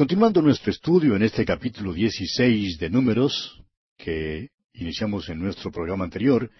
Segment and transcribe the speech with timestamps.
[0.00, 3.60] Continuando nuestro estudio en este capítulo 16 de Números,
[3.98, 6.50] que iniciamos en nuestro programa anterior,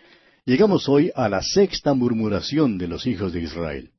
[0.44, 3.92] llegamos hoy a la sexta murmuración de los hijos de Israel.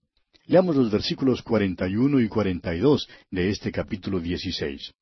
[0.45, 4.93] Leamos los versículos 41 y 42 de este capítulo 16.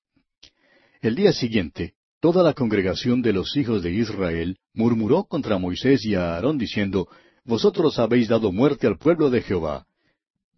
[1.01, 6.15] El día siguiente, toda la congregación de los hijos de Israel murmuró contra Moisés y
[6.15, 7.09] a Aarón diciendo,
[7.43, 9.85] Vosotros habéis dado muerte al pueblo de Jehová.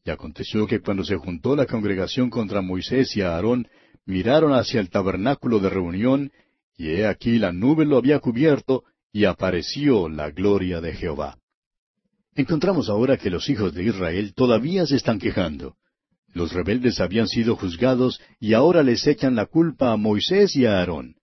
[0.04, 3.68] Y aconteció que cuando se juntó la congregación contra Moisés y Aarón,
[4.06, 6.32] miraron hacia el tabernáculo de reunión,
[6.76, 8.84] y he aquí la nube lo había cubierto,
[9.14, 11.38] y apareció la gloria de Jehová.
[12.34, 15.76] Encontramos ahora que los hijos de Israel todavía se están quejando.
[16.34, 20.80] Los rebeldes habían sido juzgados y ahora les echan la culpa a Moisés y a
[20.80, 21.16] Aarón.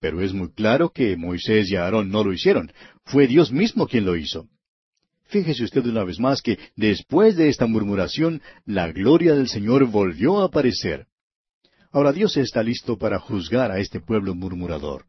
[0.00, 2.72] Pero es muy claro que Moisés y Aarón no lo hicieron.
[3.04, 4.48] Fue Dios mismo quien lo hizo.
[5.28, 10.40] Fíjese usted una vez más que después de esta murmuración, la gloria del Señor volvió
[10.40, 11.06] a aparecer.
[11.90, 15.06] Ahora Dios está listo para juzgar a este pueblo murmurador.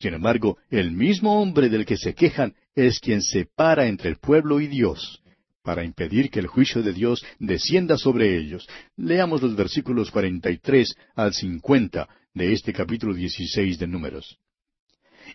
[0.00, 4.60] Sin embargo, el mismo hombre del que se quejan es quien separa entre el pueblo
[4.60, 5.22] y Dios,
[5.64, 8.68] para impedir que el juicio de Dios descienda sobre ellos.
[8.96, 14.38] Leamos los versículos 43 al 50 de este capítulo 16 de Números.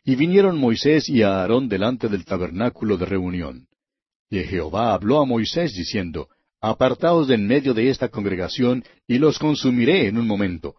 [0.05, 3.67] Y vinieron Moisés y Aarón delante del tabernáculo de reunión.
[4.33, 6.27] Y Jehová habló a Moisés diciendo,
[6.59, 10.73] Apartaos de en medio de esta congregación, y los consumiré en un momento.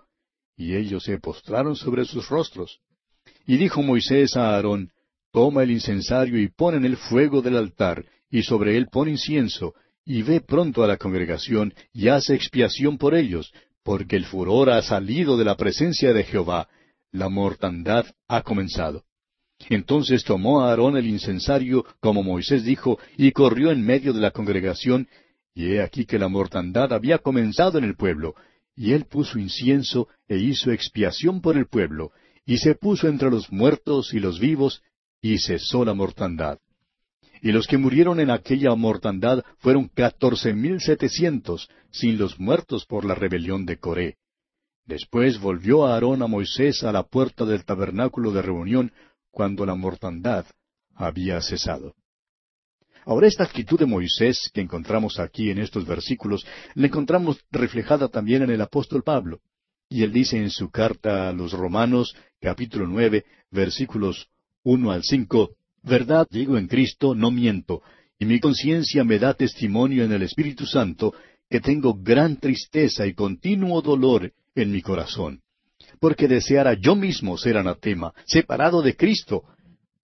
[0.57, 2.81] Y ellos se postraron sobre sus rostros.
[3.47, 4.91] Y dijo Moisés a Aarón,
[5.31, 9.75] Toma el incensario y pon en el fuego del altar, y sobre él pon incienso,
[10.05, 13.53] y ve pronto a la congregación, y haz expiación por ellos,
[13.85, 16.67] porque el furor ha salido de la presencia de Jehová,
[17.13, 19.05] la mortandad ha comenzado.
[19.69, 24.31] Entonces tomó a Aarón el incensario, como Moisés dijo, y corrió en medio de la
[24.31, 25.09] congregación,
[25.55, 28.35] y he aquí que la mortandad había comenzado en el pueblo,
[28.77, 32.13] y él puso incienso e hizo expiación por el pueblo,
[32.45, 34.83] y se puso entre los muertos y los vivos,
[35.23, 36.59] y cesó la mortandad.
[37.41, 43.05] Y los que murieron en aquella mortandad fueron catorce mil setecientos, sin los muertos por
[43.05, 44.17] la rebelión de Coré.
[44.87, 48.93] Después volvió Aarón a Moisés a la puerta del tabernáculo de reunión,
[49.35, 50.47] cuando la mortandad
[50.95, 51.95] había cesado.
[53.05, 58.43] Ahora esta actitud de Moisés que encontramos aquí en estos versículos, la encontramos reflejada también
[58.43, 59.41] en el apóstol Pablo.
[59.91, 64.29] Y él dice en su carta a los Romanos, capítulo nueve, versículos
[64.63, 65.51] uno al cinco,
[65.83, 67.83] Verdad digo en Cristo, no miento,
[68.19, 71.13] y mi conciencia me da testimonio en el Espíritu Santo,
[71.51, 75.44] que tengo gran tristeza y continuo dolor en mi corazón
[76.05, 79.45] porque deseara yo mismo ser anatema, separado de Cristo,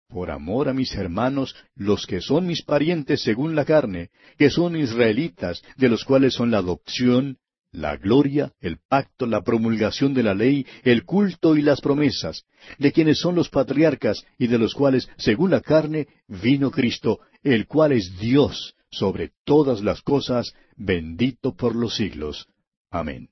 [0.09, 4.77] por amor a mis hermanos, los que son mis parientes según la carne, que son
[4.77, 7.37] israelitas, de los cuales son la adopción,
[7.71, 12.45] la gloria, el pacto, la promulgación de la ley, el culto y las promesas,
[12.79, 17.67] de quienes son los patriarcas y de los cuales, según la carne, vino Cristo, el
[17.67, 22.47] cual es Dios sobre todas las cosas, bendito por los siglos.
[22.91, 23.29] Amén.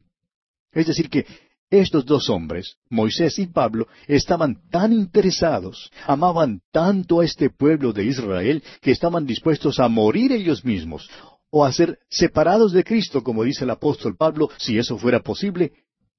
[0.71, 1.25] Es decir, que
[1.71, 8.05] estos dos hombres, Moisés y Pablo, estaban tan interesados, amaban tanto a este pueblo de
[8.05, 11.11] Israel, que estaban dispuestos a morir ellos mismos,
[11.51, 15.73] o a ser separados de Cristo, como dice el apóstol Pablo, si eso fuera posible,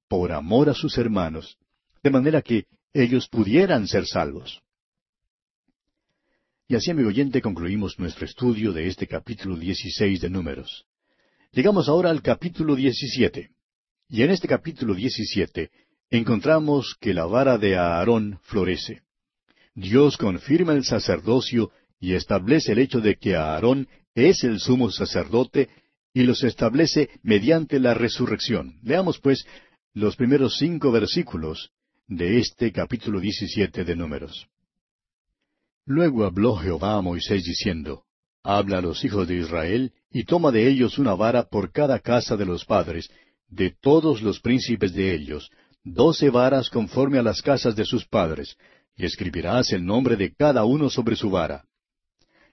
[0.08, 1.56] por amor a sus hermanos,
[2.02, 4.60] de manera que ellos pudieran ser salvos.
[6.68, 10.86] Y así, amigo oyente, concluimos nuestro estudio de este capítulo 16 de Números.
[11.52, 13.50] Llegamos ahora al capítulo 17.
[14.12, 15.70] Y en este capítulo 17
[16.10, 19.02] encontramos que la vara de Aarón florece.
[19.76, 25.68] Dios confirma el sacerdocio y establece el hecho de que Aarón es el sumo sacerdote
[26.12, 28.80] y los establece mediante la resurrección.
[28.82, 29.46] Leamos pues
[29.94, 31.70] los primeros cinco versículos
[32.08, 34.48] de este capítulo 17 de Números.
[35.86, 38.02] Luego habló Jehová a Moisés diciendo,
[38.42, 42.36] Habla a los hijos de Israel y toma de ellos una vara por cada casa
[42.36, 43.08] de los padres,
[43.50, 45.50] de todos los príncipes de ellos,
[45.84, 48.56] doce varas conforme a las casas de sus padres,
[48.96, 51.64] y escribirás el nombre de cada uno sobre su vara.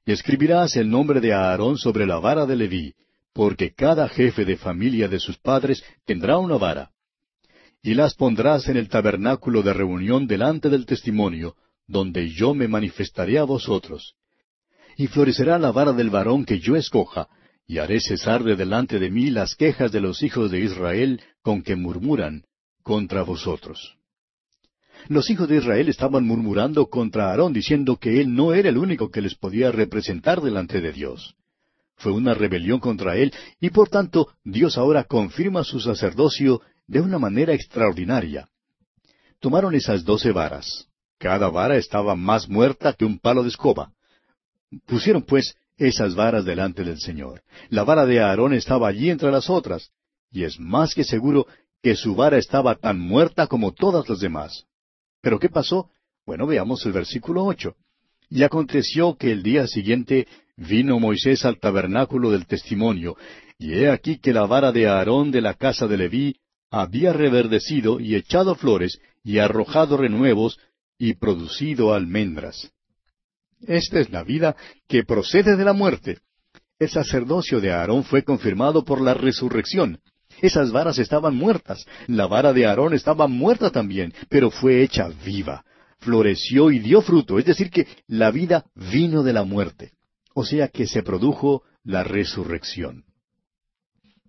[0.06, 2.96] Y escribirás el nombre de Aarón sobre la vara de Leví,
[3.34, 6.92] porque cada jefe de familia de sus padres tendrá una vara.
[7.84, 11.56] Y las pondrás en el tabernáculo de reunión delante del testimonio,
[11.86, 14.16] donde yo me manifestaré a vosotros.
[14.98, 17.28] Y florecerá la vara del varón que yo escoja,
[17.68, 21.62] y haré cesar de delante de mí las quejas de los hijos de Israel con
[21.62, 22.46] que murmuran
[22.82, 23.98] contra vosotros.
[25.10, 29.12] Los hijos de Israel estaban murmurando contra Aarón diciendo que él no era el único
[29.12, 31.36] que les podía representar delante de Dios.
[31.98, 37.20] Fue una rebelión contra él y por tanto Dios ahora confirma su sacerdocio de una
[37.20, 38.50] manera extraordinaria.
[39.40, 40.88] Tomaron esas doce varas.
[41.18, 43.92] Cada vara estaba más muerta que un palo de escoba.
[44.86, 47.42] Pusieron, pues, esas varas delante del Señor.
[47.70, 49.92] La vara de Aarón estaba allí entre las otras,
[50.32, 51.48] y es más que seguro
[51.82, 54.66] que su vara estaba tan muerta como todas las demás.
[55.22, 55.90] ¿Pero qué pasó?
[56.26, 57.76] Bueno, veamos el versículo ocho.
[58.30, 60.28] Y aconteció que el día siguiente
[60.58, 63.16] vino Moisés al tabernáculo del testimonio,
[63.58, 66.36] y he aquí que la vara de Aarón de la casa de Leví
[66.70, 70.60] había reverdecido y echado flores y arrojado renuevos
[70.98, 72.72] y producido almendras.
[73.62, 74.56] Esta es la vida
[74.88, 76.20] que procede de la muerte.
[76.80, 80.00] El sacerdocio de Aarón fue confirmado por la resurrección.
[80.42, 81.86] Esas varas estaban muertas.
[82.08, 85.66] La vara de Aarón estaba muerta también, pero fue hecha viva.
[86.00, 89.94] Floreció y dio fruto, es decir, que la vida vino de la muerte.
[90.36, 93.06] O sea que se produjo la resurrección.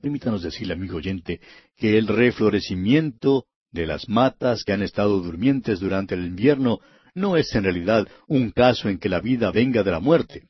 [0.01, 1.41] Permítanos decirle, amigo oyente,
[1.77, 6.79] que el reflorecimiento de las matas que han estado durmientes durante el invierno
[7.19, 10.49] no es en realidad un caso en que la vida venga de la muerte.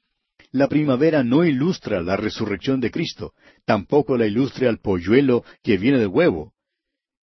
[0.50, 3.32] La primavera no ilustra la resurrección de Cristo,
[3.64, 6.52] tampoco la ilustra el polluelo que viene del huevo.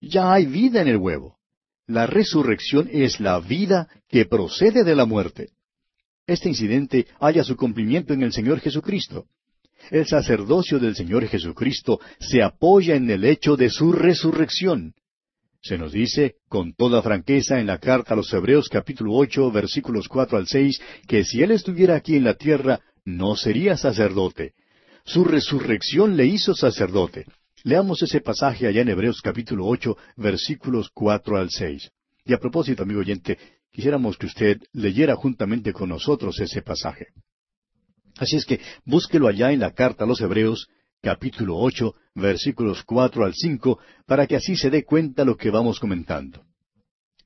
[0.00, 1.38] Ya hay vida en el huevo.
[1.86, 5.50] La resurrección es la vida que procede de la muerte.
[6.26, 9.26] Este incidente halla su cumplimiento en el Señor Jesucristo.
[9.90, 14.94] El sacerdocio del Señor Jesucristo se apoya en el hecho de su resurrección.
[15.64, 20.08] Se nos dice con toda franqueza en la carta a los Hebreos capítulo ocho versículos
[20.08, 20.78] cuatro al seis
[21.08, 24.52] que si Él estuviera aquí en la tierra no sería sacerdote.
[25.06, 27.24] Su resurrección le hizo sacerdote.
[27.62, 31.90] Leamos ese pasaje allá en Hebreos capítulo ocho versículos cuatro al seis.
[32.26, 33.38] Y a propósito, amigo oyente,
[33.72, 37.06] quisiéramos que usted leyera juntamente con nosotros ese pasaje.
[38.18, 40.68] Así es que búsquelo allá en la carta a los Hebreos
[41.04, 45.78] capítulo ocho, versículos cuatro al cinco, para que así se dé cuenta lo que vamos
[45.78, 46.42] comentando.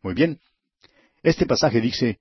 [0.02, 0.38] Muy bien.
[1.22, 2.18] Este pasaje dice,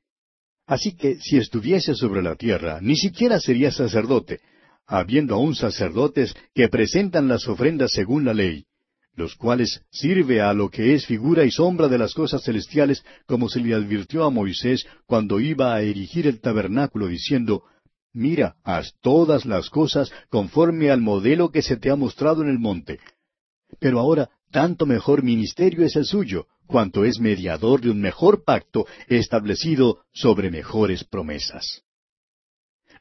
[0.68, 4.42] Así que si estuviese sobre la tierra, ni siquiera sería sacerdote,
[4.86, 8.66] habiendo aún sacerdotes que presentan las ofrendas según la ley,
[9.16, 13.48] los cuales sirve a lo que es figura y sombra de las cosas celestiales, como
[13.48, 17.64] se le advirtió a Moisés cuando iba a erigir el tabernáculo, diciendo,
[18.18, 22.58] Mira, haz todas las cosas conforme al modelo que se te ha mostrado en el
[22.58, 23.00] monte.
[23.80, 28.88] Pero ahora, tanto mejor ministerio es el suyo, cuanto es mediador de un mejor pacto
[29.08, 31.84] establecido sobre mejores promesas.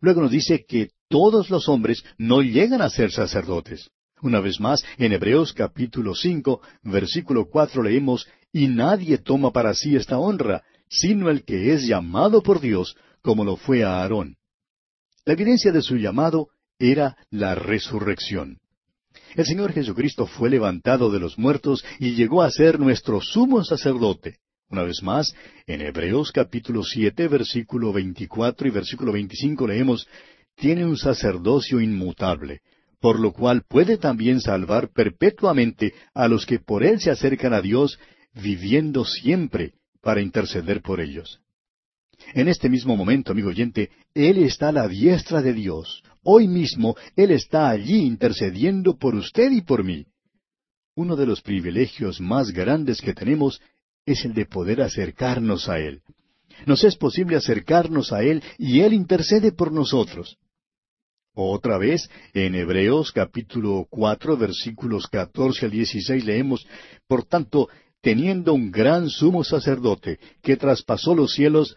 [0.01, 3.89] Luego nos dice que todos los hombres no llegan a ser sacerdotes.
[4.21, 9.97] Una vez más, en Hebreos capítulo cinco, versículo cuatro leemos, Y nadie toma para sí
[9.97, 14.37] esta honra, sino el que es llamado por Dios, como lo fue a Aarón.
[15.27, 18.61] La evidencia de su llamado era la resurrección.
[19.35, 24.37] El Señor Jesucristo fue levantado de los muertos y llegó a ser nuestro sumo sacerdote.
[24.71, 25.35] Una vez más,
[25.67, 30.07] en Hebreos capítulo siete, versículo veinticuatro y versículo veinticinco leemos,
[30.55, 32.61] tiene un sacerdocio inmutable,
[33.01, 37.61] por lo cual puede también salvar perpetuamente a los que por él se acercan a
[37.61, 37.99] Dios,
[38.33, 41.41] viviendo siempre para interceder por ellos.
[42.35, 46.03] En este mismo momento, amigo oyente, Él está a la diestra de Dios.
[46.23, 50.07] Hoy mismo Él está allí intercediendo por usted y por mí.
[50.95, 53.61] Uno de los privilegios más grandes que tenemos
[54.05, 56.03] es el de poder acercarnos a Él.
[56.65, 60.39] Nos es posible acercarnos a Él y Él intercede por nosotros.
[61.35, 66.67] Otra vez, en Hebreos capítulo cuatro, versículos catorce al dieciséis leemos,
[67.07, 67.69] Por tanto,
[68.01, 71.77] teniendo un gran sumo sacerdote que traspasó los cielos,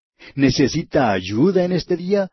[0.35, 2.29] ¿Necesita ayuda en este día?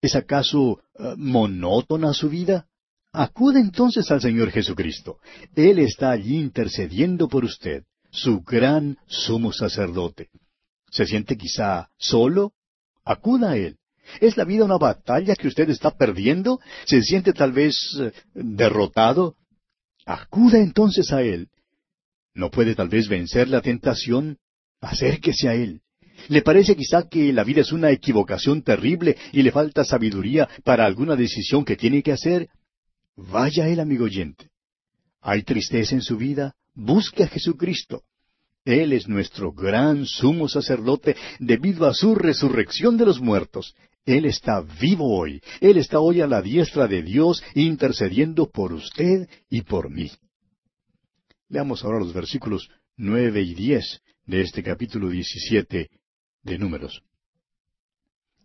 [0.00, 2.66] ¿Es acaso eh, monótona su vida?
[3.12, 5.18] Acude entonces al Señor Jesucristo.
[5.54, 10.28] Él está allí intercediendo por usted, su gran sumo sacerdote.
[10.90, 12.52] ¿Se siente quizá solo?
[13.04, 13.78] Acuda a Él.
[14.20, 16.60] ¿Es la vida una batalla que usted está perdiendo?
[16.84, 19.36] ¿Se siente tal vez eh, derrotado?
[20.06, 21.48] Acuda entonces a Él.
[22.34, 24.38] ¿No puede tal vez vencer la tentación?
[24.80, 25.82] Acérquese a Él.
[26.28, 30.84] ¿Le parece quizá que la vida es una equivocación terrible y le falta sabiduría para
[30.84, 32.48] alguna decisión que tiene que hacer?
[33.16, 34.50] Vaya él, amigo oyente.
[35.20, 36.54] ¿Hay tristeza en su vida?
[36.74, 38.02] Busque a Jesucristo.
[38.64, 43.74] Él es nuestro gran sumo sacerdote debido a su resurrección de los muertos.
[44.04, 45.40] Él está vivo hoy.
[45.60, 50.10] Él está hoy a la diestra de Dios intercediendo por usted y por mí.
[51.48, 55.90] Leamos ahora los versículos nueve y diez de este capítulo diecisiete
[56.42, 57.02] de Números.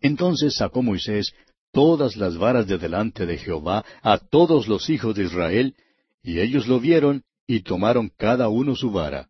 [0.02, 1.34] Entonces sacó Moisés
[1.72, 5.76] todas las varas de delante de Jehová a todos los hijos de Israel,
[6.24, 9.28] y ellos lo vieron y tomaron cada uno su vara.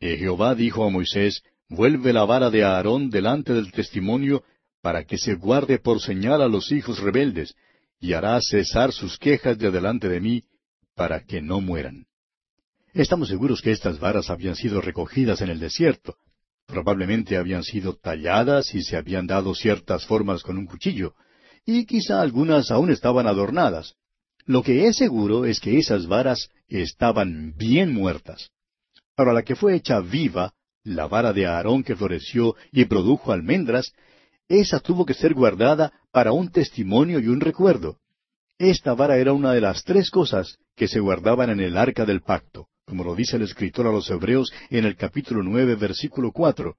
[0.00, 4.44] Y Jehová dijo a Moisés, Vuelve la vara de Aarón delante del testimonio,
[4.82, 7.54] para que se guarde por señal a los hijos rebeldes,
[7.98, 10.44] y hará cesar sus quejas de delante de mí,
[10.94, 12.06] para que no mueran.
[12.92, 16.16] Estamos seguros que estas varas habían sido recogidas en el desierto.
[16.66, 21.14] Probablemente habían sido talladas y se habían dado ciertas formas con un cuchillo,
[21.64, 23.94] y quizá algunas aún estaban adornadas.
[24.44, 28.50] Lo que es seguro es que esas varas estaban bien muertas.
[29.16, 30.52] Ahora la que fue hecha viva,
[30.84, 33.92] la vara de Aarón que floreció y produjo almendras,
[34.48, 37.98] esa tuvo que ser guardada para un testimonio y un recuerdo.
[38.58, 42.22] Esta vara era una de las tres cosas que se guardaban en el arca del
[42.22, 46.76] pacto, como lo dice el escritor a los Hebreos en el capítulo nueve, versículo cuatro.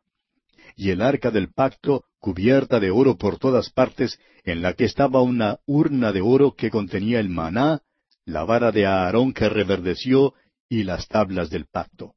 [0.76, 5.22] Y el arca del pacto, cubierta de oro por todas partes, en la que estaba
[5.22, 7.82] una urna de oro que contenía el maná,
[8.26, 10.34] la vara de Aarón que reverdeció
[10.70, 12.14] y las tablas del pacto.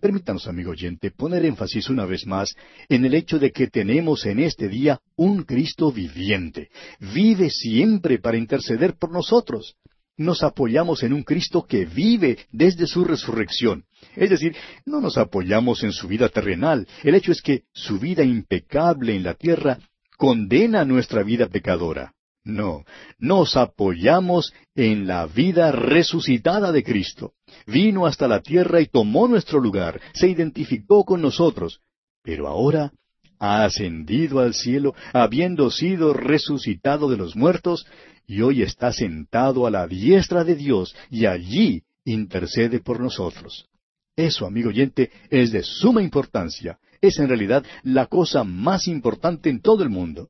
[0.00, 2.54] Permítanos, amigo oyente, poner énfasis una vez más
[2.88, 6.70] en el hecho de que tenemos en este día un Cristo viviente.
[7.00, 9.76] Vive siempre para interceder por nosotros.
[10.18, 13.84] Nos apoyamos en un Cristo que vive desde su resurrección.
[14.16, 16.86] Es decir, no nos apoyamos en su vida terrenal.
[17.02, 19.78] El hecho es que su vida impecable en la tierra
[20.16, 22.12] condena nuestra vida pecadora.
[22.44, 22.84] No,
[23.18, 27.34] nos apoyamos en la vida resucitada de Cristo.
[27.66, 31.80] Vino hasta la tierra y tomó nuestro lugar, se identificó con nosotros,
[32.22, 32.92] pero ahora
[33.38, 37.86] ha ascendido al cielo, habiendo sido resucitado de los muertos,
[38.28, 43.66] y hoy está sentado a la diestra de Dios, y allí intercede por nosotros.
[44.14, 46.78] Eso, amigo oyente, es de suma importancia.
[47.00, 50.28] Es en realidad la cosa más importante en todo el mundo.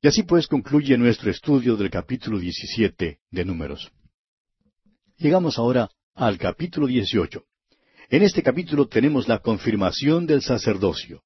[0.00, 3.92] Y así pues concluye nuestro estudio del capítulo 17 de Números.
[5.18, 7.44] Llegamos ahora al capítulo 18.
[8.08, 11.22] En este capítulo tenemos la confirmación del sacerdocio.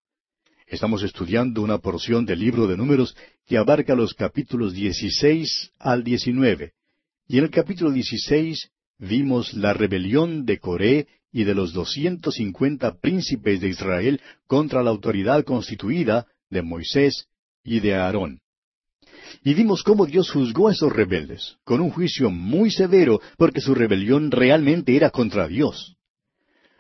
[0.69, 6.73] Estamos estudiando una porción del libro de Números que abarca los capítulos 16 al 19.
[7.29, 12.99] Y en el capítulo 16 vimos la rebelión de Coré y de los doscientos cincuenta
[12.99, 17.29] príncipes de Israel contra la autoridad constituida de Moisés
[17.63, 18.41] y de Aarón.
[19.45, 23.73] Y vimos cómo Dios juzgó a esos rebeldes, con un juicio muy severo, porque su
[23.73, 25.96] rebelión realmente era contra Dios.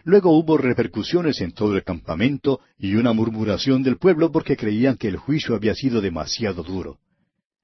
[0.07, 5.09] Luego hubo repercusiones en todo el campamento y una murmuración del pueblo porque creían que
[5.09, 7.01] el juicio había sido demasiado duro.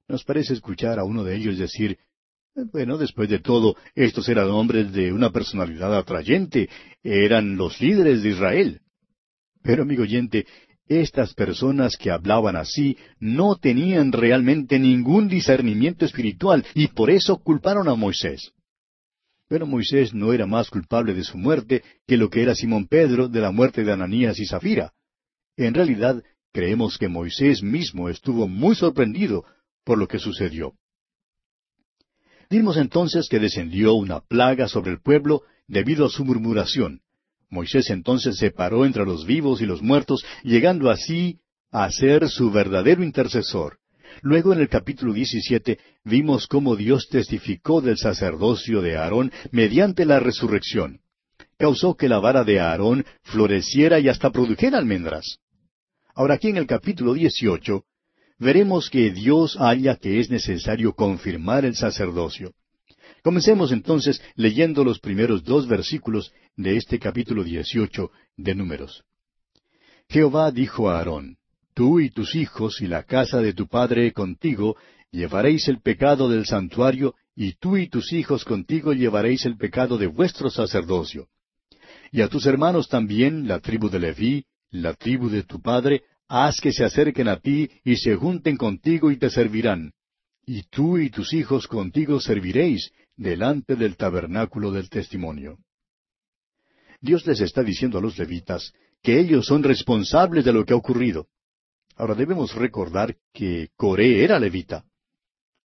[0.09, 1.97] Nos parece escuchar a uno de ellos decir,
[2.73, 6.67] bueno, después de todo, estos eran hombres de una personalidad atrayente,
[7.01, 8.81] eran los líderes de Israel.
[9.61, 10.45] Pero, amigo oyente,
[10.85, 17.87] estas personas que hablaban así no tenían realmente ningún discernimiento espiritual y por eso culparon
[17.87, 18.51] a Moisés.
[19.47, 23.27] Pero Moisés no era más culpable de su muerte que lo que era Simón Pedro
[23.27, 24.93] de la muerte de Ananías y Zafira.
[25.57, 29.45] En realidad, creemos que Moisés mismo estuvo muy sorprendido
[29.83, 30.73] por lo que sucedió.
[32.49, 37.01] Vimos entonces que descendió una plaga sobre el pueblo debido a su murmuración,
[37.53, 41.39] Moisés entonces se paró entre los vivos y los muertos, llegando así
[41.71, 43.77] a ser su verdadero intercesor.
[44.23, 50.21] Luego en el capítulo 17 vimos cómo Dios testificó del sacerdocio de Aarón mediante la
[50.21, 51.01] resurrección.
[51.57, 55.39] Causó que la vara de Aarón floreciera y hasta produjera almendras.
[56.15, 57.83] Ahora aquí en el capítulo 18
[58.39, 62.53] veremos que Dios halla que es necesario confirmar el sacerdocio.
[63.23, 69.03] Comencemos entonces leyendo los primeros dos versículos de este capítulo dieciocho de Números.
[70.07, 71.35] Jehová dijo a Aarón,
[71.73, 74.77] Tú y tus hijos y la casa de tu padre contigo
[75.11, 80.07] llevaréis el pecado del santuario, y tú y tus hijos contigo llevaréis el pecado de
[80.07, 81.27] vuestro sacerdocio.
[82.11, 86.61] Y a tus hermanos también, la tribu de Leví, la tribu de tu padre, haz
[86.61, 89.93] que se acerquen a ti y se junten contigo y te servirán.
[90.45, 95.57] Y tú y tus hijos contigo serviréis, delante del tabernáculo del testimonio.
[97.01, 100.77] Dios les está diciendo a los levitas que ellos son responsables de lo que ha
[100.77, 101.27] ocurrido.
[101.95, 104.83] Ahora debemos recordar que Coré era levita.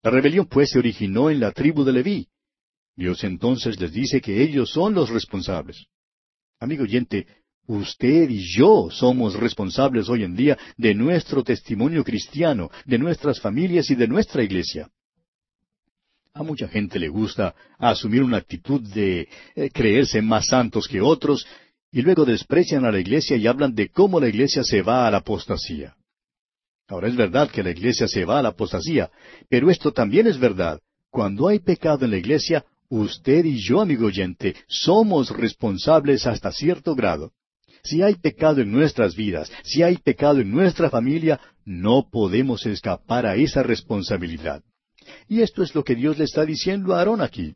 [0.02, 2.28] La rebelión pues se originó en la tribu de Leví.
[2.96, 5.86] Dios entonces les dice que ellos son los responsables.
[6.58, 7.26] Amigo oyente,
[7.66, 13.90] usted y yo somos responsables hoy en día de nuestro testimonio cristiano, de nuestras familias
[13.90, 14.88] y de nuestra iglesia.
[16.32, 21.46] A mucha gente le gusta asumir una actitud de eh, creerse más santos que otros
[21.90, 25.10] y luego desprecian a la iglesia y hablan de cómo la iglesia se va a
[25.10, 25.96] la apostasía.
[26.88, 29.10] Ahora es verdad que la iglesia se va a la apostasía,
[29.48, 30.80] pero esto también es verdad.
[31.10, 36.94] Cuando hay pecado en la iglesia, usted y yo, amigo oyente, somos responsables hasta cierto
[36.94, 37.32] grado.
[37.82, 43.26] Si hay pecado en nuestras vidas, si hay pecado en nuestra familia, no podemos escapar
[43.26, 44.62] a esa responsabilidad.
[45.28, 47.54] Y esto es lo que Dios le está diciendo a Aarón aquí.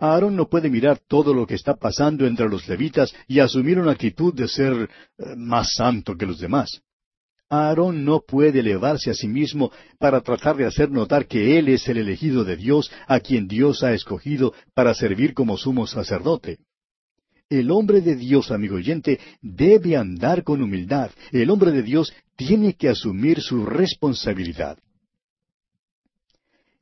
[0.00, 3.92] Aarón no puede mirar todo lo que está pasando entre los levitas y asumir una
[3.92, 6.82] actitud de ser eh, más santo que los demás.
[7.54, 11.86] Aarón no puede elevarse a sí mismo para tratar de hacer notar que él es
[11.88, 16.58] el elegido de Dios a quien Dios ha escogido para servir como sumo sacerdote.
[17.50, 21.10] El hombre de Dios, amigo oyente, debe andar con humildad.
[21.30, 24.78] El hombre de Dios tiene que asumir su responsabilidad.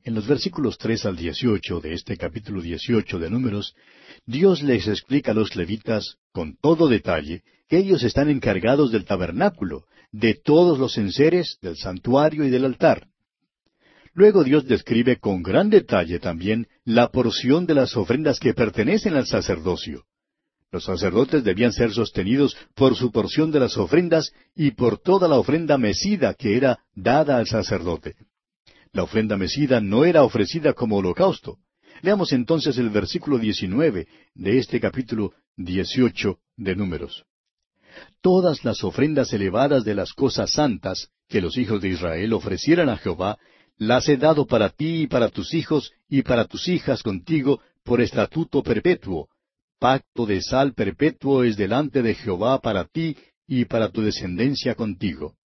[0.05, 3.73] En los versículos tres al dieciocho de este capítulo dieciocho de Números,
[4.25, 9.85] Dios les explica a los levitas, con todo detalle, que ellos están encargados del tabernáculo,
[10.13, 13.07] de todos los enseres, del santuario y del altar.
[14.13, 19.25] Luego Dios describe con gran detalle también la porción de las ofrendas que pertenecen al
[19.25, 20.03] sacerdocio.
[20.71, 25.37] Los sacerdotes debían ser sostenidos por su porción de las ofrendas y por toda la
[25.37, 28.15] ofrenda mecida que era dada al sacerdote.
[28.91, 31.57] La ofrenda mecida no era ofrecida como holocausto.
[32.01, 37.25] Leamos entonces el versículo 19 de este capítulo 18 de Números.
[38.23, 42.95] Todas las ofrendas elevadas de las cosas santas que los hijos de Israel ofrecieran a
[42.95, 43.37] Jehová,
[43.77, 47.99] las he dado para ti y para tus hijos y para tus hijas contigo por
[47.99, 49.27] estatuto perpetuo.
[49.77, 55.35] Pacto de sal perpetuo es delante de Jehová para ti y para tu descendencia contigo.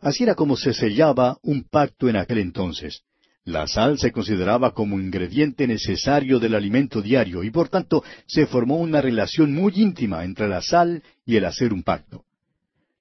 [0.00, 3.02] Así era como se sellaba un pacto en aquel entonces.
[3.44, 8.76] La sal se consideraba como ingrediente necesario del alimento diario y por tanto se formó
[8.76, 12.24] una relación muy íntima entre la sal y el hacer un pacto.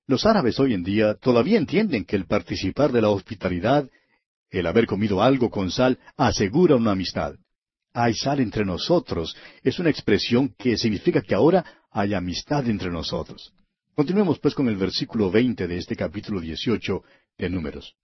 [0.08, 3.90] Los árabes hoy en día todavía entienden que el participar de la hospitalidad,
[4.50, 7.36] el haber comido algo con sal, asegura una amistad.
[7.94, 13.54] Hay sal entre nosotros es una expresión que significa que ahora hay amistad entre nosotros.
[13.96, 17.04] Continuemos pues con el versículo veinte de este capítulo dieciocho
[17.38, 17.96] de Números.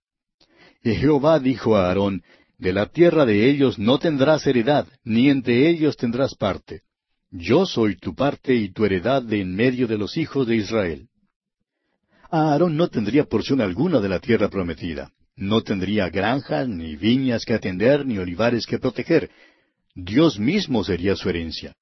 [0.84, 2.22] Y Jehová dijo a Aarón,
[2.58, 6.82] De la tierra de ellos no tendrás heredad, ni entre ellos tendrás parte.
[7.30, 11.08] Yo soy tu parte y tu heredad de en medio de los hijos de Israel.
[12.30, 15.10] Aarón no tendría porción alguna de la tierra prometida.
[15.36, 19.30] No tendría granjas, ni viñas que atender, ni olivares que proteger.
[19.94, 21.74] Dios mismo sería su herencia.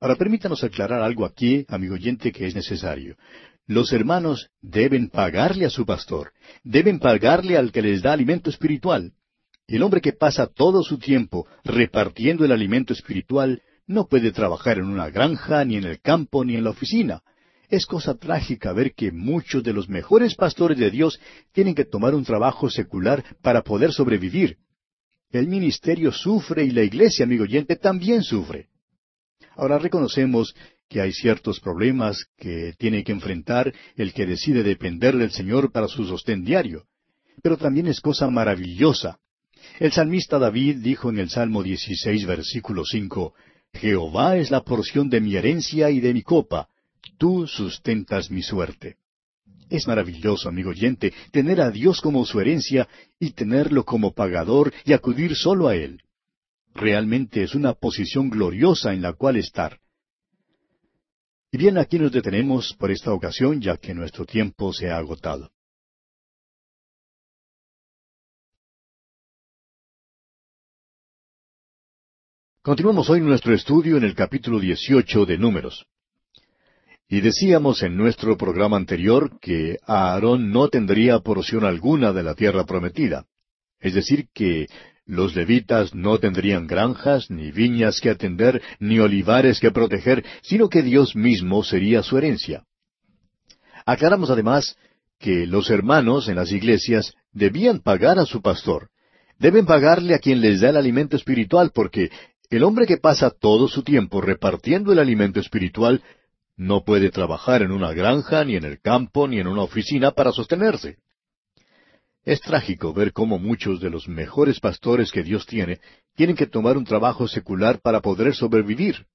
[0.00, 3.16] Ahora permítanos aclarar algo aquí, amigo oyente, que es necesario.
[3.68, 6.32] Los hermanos deben pagarle a su pastor,
[6.64, 9.12] deben pagarle al que les da alimento espiritual.
[9.66, 14.86] El hombre que pasa todo su tiempo repartiendo el alimento espiritual no puede trabajar en
[14.86, 17.22] una granja, ni en el campo, ni en la oficina.
[17.68, 21.20] Es cosa trágica ver que muchos de los mejores pastores de Dios
[21.52, 24.56] tienen que tomar un trabajo secular para poder sobrevivir.
[25.30, 28.70] El ministerio sufre y la iglesia, amigo oyente, también sufre.
[29.56, 30.54] Ahora reconocemos
[30.88, 35.88] que hay ciertos problemas que tiene que enfrentar el que decide depender del Señor para
[35.88, 36.84] su sostén diario.
[37.42, 39.18] Pero también es cosa maravillosa.
[39.78, 43.34] El salmista David dijo en el Salmo 16, versículo 5,
[43.74, 46.68] Jehová es la porción de mi herencia y de mi copa,
[47.18, 48.96] tú sustentas mi suerte.
[49.68, 52.88] Es maravilloso, amigo oyente, tener a Dios como su herencia
[53.20, 56.00] y tenerlo como pagador y acudir solo a Él.
[56.74, 59.78] Realmente es una posición gloriosa en la cual estar.
[61.50, 65.50] Y bien, aquí nos detenemos por esta ocasión, ya que nuestro tiempo se ha agotado.
[72.60, 75.86] Continuamos hoy nuestro estudio en el capítulo 18 de Números.
[77.08, 82.64] Y decíamos en nuestro programa anterior que Aarón no tendría porción alguna de la tierra
[82.64, 83.24] prometida.
[83.80, 84.66] Es decir, que
[85.08, 90.82] los levitas no tendrían granjas, ni viñas que atender, ni olivares que proteger, sino que
[90.82, 92.64] Dios mismo sería su herencia.
[93.86, 94.76] Aclaramos además
[95.18, 98.90] que los hermanos en las iglesias debían pagar a su pastor.
[99.38, 102.10] Deben pagarle a quien les da el alimento espiritual, porque
[102.50, 106.02] el hombre que pasa todo su tiempo repartiendo el alimento espiritual
[106.54, 110.32] no puede trabajar en una granja, ni en el campo, ni en una oficina para
[110.32, 110.98] sostenerse.
[112.28, 115.80] Es trágico ver cómo muchos de los mejores pastores que Dios tiene
[116.14, 119.06] tienen que tomar un trabajo secular para poder sobrevivir.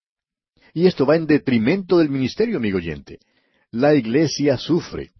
[0.73, 3.19] Y esto va en detrimento del ministerio, amigo oyente.
[3.69, 5.11] La iglesia sufre.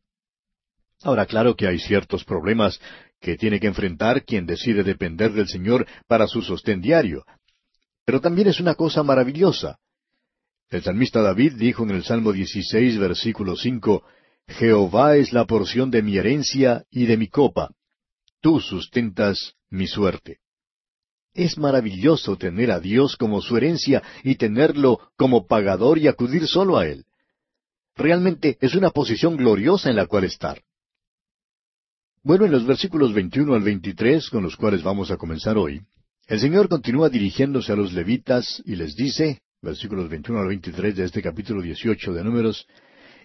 [1.03, 2.81] Ahora, claro que hay ciertos problemas
[3.21, 7.23] que tiene que enfrentar quien decide depender del Señor para su sostén diario.
[8.05, 9.77] Pero también es una cosa maravillosa.
[10.71, 14.03] El salmista David dijo en el Salmo 16, versículo 5,
[14.47, 17.69] Jehová es la porción de mi herencia y de mi copa.
[18.43, 20.39] Tú sustentas mi suerte.
[21.33, 26.77] Es maravilloso tener a Dios como su herencia y tenerlo como pagador y acudir solo
[26.77, 27.05] a Él.
[27.95, 30.61] Realmente es una posición gloriosa en la cual estar.
[32.21, 35.81] Bueno, en los versículos 21 al 23, con los cuales vamos a comenzar hoy,
[36.27, 41.05] el Señor continúa dirigiéndose a los levitas y les dice, versículos 21 al 23 de
[41.05, 42.67] este capítulo 18 de Números,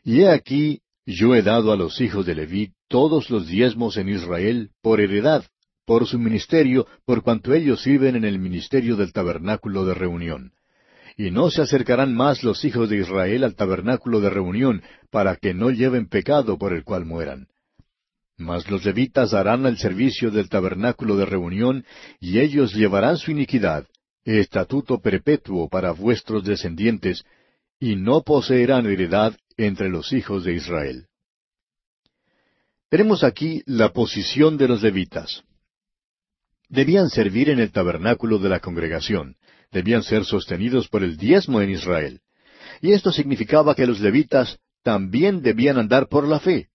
[0.05, 0.81] Y he aquí,
[1.15, 5.43] yo he dado a los hijos de Leví todos los diezmos en Israel por heredad,
[5.87, 10.53] por su ministerio, por cuanto ellos sirven en el ministerio del tabernáculo de reunión.
[11.17, 15.55] Y no se acercarán más los hijos de Israel al tabernáculo de reunión, para que
[15.55, 17.49] no lleven pecado por el cual mueran.
[18.37, 21.87] Mas los levitas harán el servicio del tabernáculo de reunión,
[22.21, 23.87] y ellos llevarán su iniquidad,
[24.25, 27.25] estatuto perpetuo para vuestros descendientes,
[27.81, 31.07] y no poseerán heredad entre los hijos de Israel.
[32.89, 35.45] Tenemos aquí la posición de los levitas.
[36.71, 39.37] Debían servir en el tabernáculo de la congregación,
[39.71, 42.21] debían ser sostenidos por el diezmo en Israel.
[42.81, 46.69] Y esto significaba que los levitas también debían andar por la fe.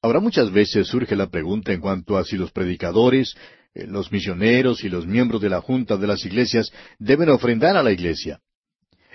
[0.00, 3.34] Ahora muchas veces surge la pregunta en cuanto a si los predicadores,
[3.74, 7.82] eh, los misioneros y los miembros de la junta de las iglesias deben ofrendar a
[7.82, 8.40] la iglesia.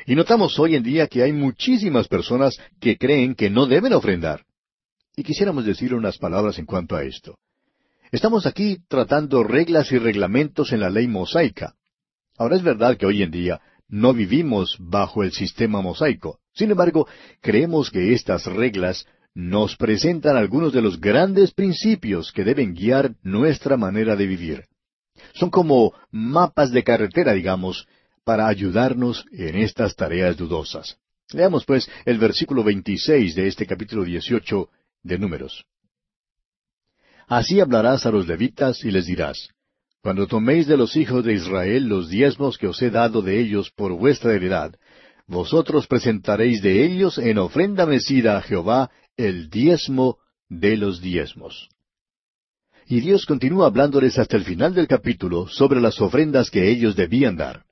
[0.06, 4.46] Y notamos hoy en día que hay muchísimas personas que creen que no deben ofrendar.
[5.16, 7.38] Y quisiéramos decir unas palabras en cuanto a esto.
[8.12, 11.76] Estamos aquí tratando reglas y reglamentos en la ley mosaica.
[12.38, 16.40] Ahora es verdad que hoy en día no vivimos bajo el sistema mosaico.
[16.54, 17.08] Sin embargo,
[17.42, 23.78] creemos que estas reglas nos presentan algunos de los grandes principios que deben guiar nuestra
[23.78, 24.66] manera de vivir.
[25.34, 27.88] Son como mapas de carretera, digamos,
[28.24, 30.98] para ayudarnos en estas tareas dudosas.
[31.32, 34.70] Leamos pues el versículo 26 de este capítulo 18
[35.04, 35.66] de Números.
[37.28, 39.50] Así hablarás a los levitas y les dirás,
[40.02, 43.72] Cuando toméis de los hijos de Israel los diezmos que os he dado de ellos
[43.72, 44.76] por vuestra heredad,
[45.26, 50.18] vosotros presentaréis de ellos en ofrenda mecida a Jehová el diezmo
[50.50, 51.70] de los diezmos.
[52.86, 57.38] Y Dios continúa hablándoles hasta el final del capítulo sobre las ofrendas que ellos debían
[57.38, 57.64] dar.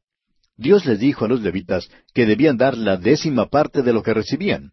[0.62, 4.14] Dios les dijo a los levitas que debían dar la décima parte de lo que
[4.14, 4.72] recibían.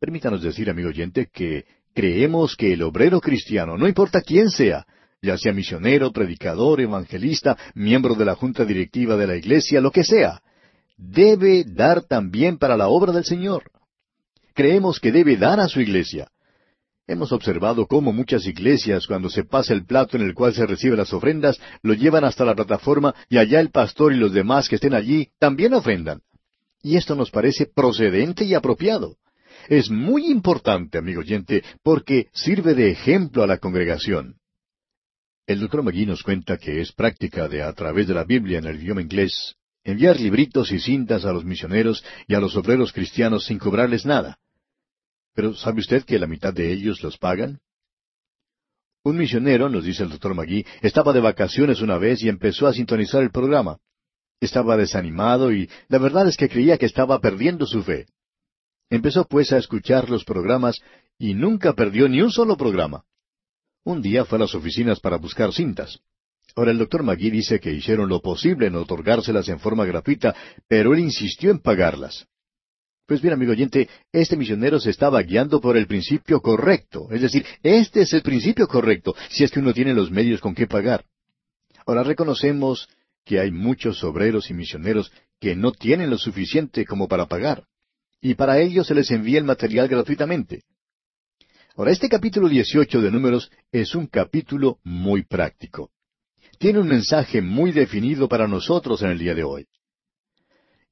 [0.00, 4.86] Permítanos decir, amigo oyente, que creemos que el obrero cristiano, no importa quién sea,
[5.22, 10.04] ya sea misionero, predicador, evangelista, miembro de la junta directiva de la iglesia, lo que
[10.04, 10.42] sea,
[10.96, 13.64] debe dar también para la obra del Señor
[14.56, 16.28] creemos que debe dar a su iglesia.
[17.08, 20.98] Hemos observado cómo muchas iglesias, cuando se pasa el plato en el cual se reciben
[20.98, 24.74] las ofrendas, lo llevan hasta la plataforma y allá el pastor y los demás que
[24.74, 26.22] estén allí también ofrendan.
[26.82, 29.16] Y esto nos parece procedente y apropiado.
[29.68, 34.36] Es muy importante, amigo oyente, porque sirve de ejemplo a la congregación.
[35.46, 38.66] El doctor Magui nos cuenta que es práctica de a través de la Biblia en
[38.66, 43.44] el idioma inglés enviar libritos y cintas a los misioneros y a los obreros cristianos
[43.44, 44.38] sin cobrarles nada.
[45.36, 47.60] Pero ¿sabe usted que la mitad de ellos los pagan?
[49.04, 52.72] Un misionero, nos dice el doctor Magui, estaba de vacaciones una vez y empezó a
[52.72, 53.76] sintonizar el programa.
[54.40, 58.06] Estaba desanimado y la verdad es que creía que estaba perdiendo su fe.
[58.88, 60.80] Empezó pues a escuchar los programas
[61.18, 63.04] y nunca perdió ni un solo programa.
[63.84, 66.00] Un día fue a las oficinas para buscar cintas.
[66.54, 70.34] Ahora el doctor Magui dice que hicieron lo posible en otorgárselas en forma gratuita,
[70.66, 72.26] pero él insistió en pagarlas.
[73.06, 77.06] Pues bien, amigo oyente, este misionero se estaba guiando por el principio correcto.
[77.12, 80.56] Es decir, este es el principio correcto, si es que uno tiene los medios con
[80.56, 81.04] qué pagar.
[81.86, 82.88] Ahora reconocemos
[83.24, 87.64] que hay muchos obreros y misioneros que no tienen lo suficiente como para pagar.
[88.20, 90.64] Y para ellos se les envía el material gratuitamente.
[91.76, 95.90] Ahora, este capítulo 18 de Números es un capítulo muy práctico.
[96.58, 99.66] Tiene un mensaje muy definido para nosotros en el día de hoy.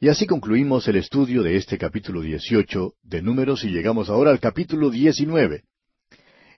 [0.00, 4.40] Y así concluimos el estudio de este capítulo 18 de Números y llegamos ahora al
[4.40, 5.62] capítulo 19.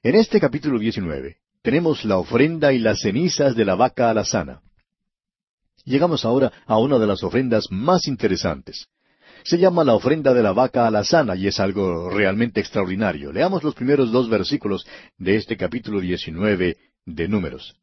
[0.02, 4.62] En este capítulo 19 tenemos la ofrenda y las cenizas de la vaca alazana.
[5.84, 8.86] Llegamos ahora a una de las ofrendas más interesantes.
[9.44, 13.32] Se llama la ofrenda de la vaca alazana y es algo realmente extraordinario.
[13.32, 14.86] Leamos los primeros dos versículos
[15.18, 17.76] de este capítulo 19 de Números.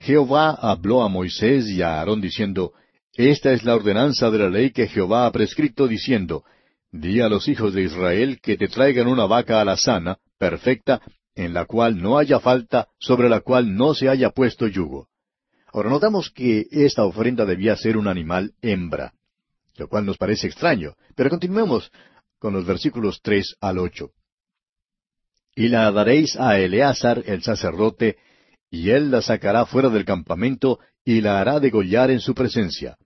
[0.00, 2.72] Jehová habló a Moisés y a Aarón diciendo,
[3.14, 6.44] Esta es la ordenanza de la ley que Jehová ha prescrito, diciendo,
[6.92, 11.00] Di a los hijos de Israel que te traigan una vaca a la sana, perfecta,
[11.34, 15.08] en la cual no haya falta, sobre la cual no se haya puesto yugo.
[15.72, 19.12] Ahora notamos que esta ofrenda debía ser un animal hembra,
[19.76, 21.92] lo cual nos parece extraño, pero continuemos
[22.38, 24.10] con los versículos tres al ocho.
[25.54, 28.16] Y la daréis a Eleazar el sacerdote,
[28.70, 32.96] y él la sacará fuera del campamento, y la hará degollar en su presencia.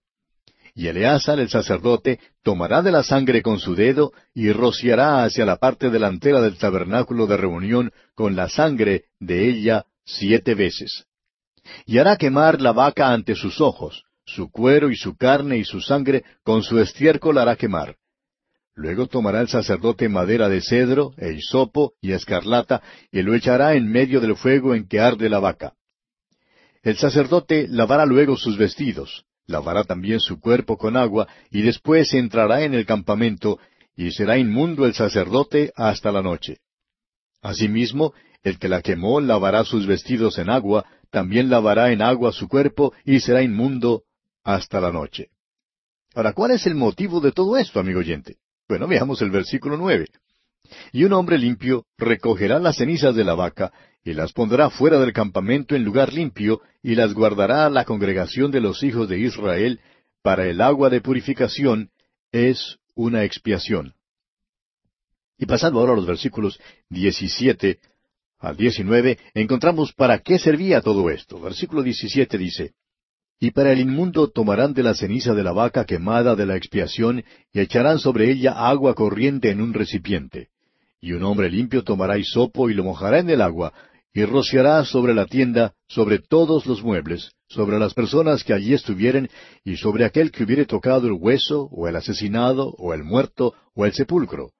[0.74, 5.56] Y Eleazar el sacerdote tomará de la sangre con su dedo, y rociará hacia la
[5.56, 11.06] parte delantera del tabernáculo de reunión con la sangre de ella siete veces.
[11.86, 15.80] Y hará quemar la vaca ante sus ojos, su cuero y su carne y su
[15.80, 17.96] sangre con su estiércol hará quemar.
[18.74, 23.88] Luego tomará el sacerdote madera de cedro, e hisopo y escarlata, y lo echará en
[23.88, 25.74] medio del fuego en que arde la vaca.
[26.84, 32.62] El sacerdote lavará luego sus vestidos, lavará también su cuerpo con agua, y después entrará
[32.62, 33.58] en el campamento,
[33.96, 36.58] y será inmundo el sacerdote hasta la noche.
[37.40, 42.48] Asimismo, el que la quemó lavará sus vestidos en agua, también lavará en agua su
[42.48, 44.02] cuerpo, y será inmundo
[44.42, 45.28] hasta la noche.
[46.14, 48.36] Ahora, ¿cuál es el motivo de todo esto, amigo oyente?
[48.68, 50.08] Bueno, veamos el versículo nueve.
[50.92, 53.72] Y un hombre limpio recogerá las cenizas de la vaca,
[54.04, 58.50] y las pondrá fuera del campamento en lugar limpio, y las guardará a la congregación
[58.50, 59.80] de los hijos de Israel,
[60.22, 61.90] para el agua de purificación,
[62.32, 63.94] es una expiación.
[65.38, 66.60] Y pasando ahora a los versículos
[66.90, 67.78] 17
[68.38, 71.40] al 19, encontramos para qué servía todo esto.
[71.40, 72.74] Versículo 17 dice,
[73.40, 77.24] y para el inmundo tomarán de la ceniza de la vaca quemada de la expiación,
[77.52, 80.48] y echarán sobre ella agua corriente en un recipiente.
[81.04, 83.74] Y un hombre limpio tomará hisopo y lo mojará en el agua,
[84.14, 89.28] y rociará sobre la tienda, sobre todos los muebles, sobre las personas que allí estuvieren,
[89.66, 93.84] y sobre aquel que hubiere tocado el hueso, o el asesinado, o el muerto, o
[93.84, 94.52] el sepulcro.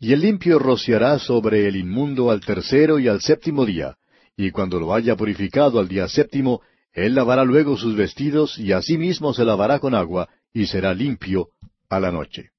[0.00, 3.98] Y el limpio rociará sobre el inmundo al tercero y al séptimo día,
[4.34, 6.62] y cuando lo haya purificado al día séptimo,
[6.94, 11.48] él lavará luego sus vestidos y asimismo se lavará con agua y será limpio
[11.90, 12.52] a la noche.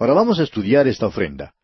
[0.00, 1.54] Ahora vamos a estudiar esta ofrenda.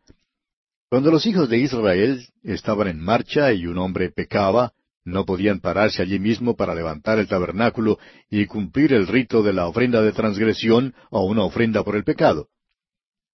[0.90, 4.72] Cuando los hijos de Israel estaban en marcha y un hombre pecaba,
[5.04, 7.98] no podían pararse allí mismo para levantar el tabernáculo
[8.30, 12.48] y cumplir el rito de la ofrenda de transgresión o una ofrenda por el pecado.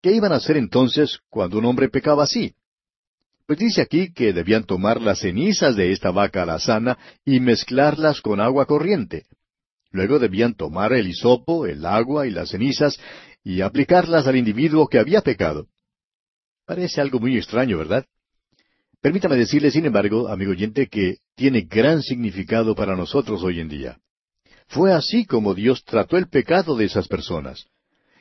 [0.03, 2.55] ¿Qué iban a hacer entonces cuando un hombre pecaba así?
[3.47, 8.41] Pues dice aquí que debían tomar las cenizas de esta vaca alazana y mezclarlas con
[8.41, 9.27] agua corriente.
[9.93, 12.99] Luego debían tomar el hisopo, el agua y las cenizas
[13.45, 15.69] y aplicarlas al individuo que había pecado.
[16.67, 18.07] Parece algo muy extraño, ¿verdad?
[19.01, 23.99] Permítame decirle, sin embargo, amigo oyente, que tiene gran significado para nosotros hoy en día.
[24.69, 27.67] Fue así como Dios trató el pecado de esas personas.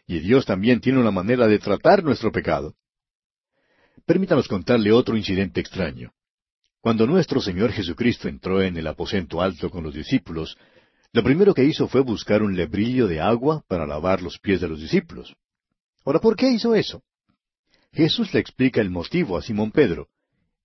[0.06, 2.76] Y Dios también tiene una manera de tratar nuestro pecado.
[4.06, 6.12] Permítanos contarle otro incidente extraño.
[6.82, 10.58] Cuando nuestro Señor Jesucristo entró en el aposento alto con los discípulos,
[11.14, 14.68] lo primero que hizo fue buscar un lebrillo de agua para lavar los pies de
[14.68, 15.34] los discípulos.
[16.04, 17.02] Ahora, ¿por qué hizo eso?
[17.94, 20.08] Jesús le explica el motivo a Simón Pedro.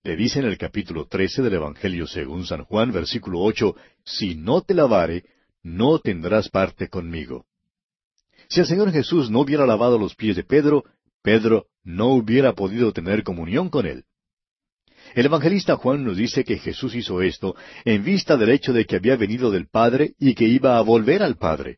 [0.03, 4.61] Le dice en el capítulo trece del Evangelio según San Juan, versículo ocho, Si no
[4.61, 5.25] te lavare,
[5.61, 7.45] no tendrás parte conmigo.
[8.47, 10.85] Si el Señor Jesús no hubiera lavado los pies de Pedro,
[11.21, 14.05] Pedro no hubiera podido tener comunión con él.
[15.13, 18.95] El evangelista Juan nos dice que Jesús hizo esto en vista del hecho de que
[18.95, 21.77] había venido del Padre y que iba a volver al Padre.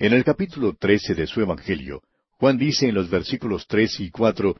[0.00, 2.02] En el capítulo trece de su Evangelio,
[2.38, 4.56] Juan dice en los versículos tres y cuatro,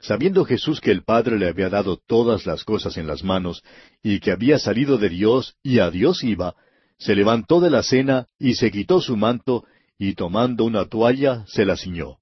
[0.00, 3.62] Sabiendo Jesús que el Padre le había dado todas las cosas en las manos,
[4.02, 6.54] y que había salido de Dios y a Dios iba,
[6.98, 9.64] se levantó de la cena y se quitó su manto,
[9.98, 12.18] y tomando una toalla se la ciñó.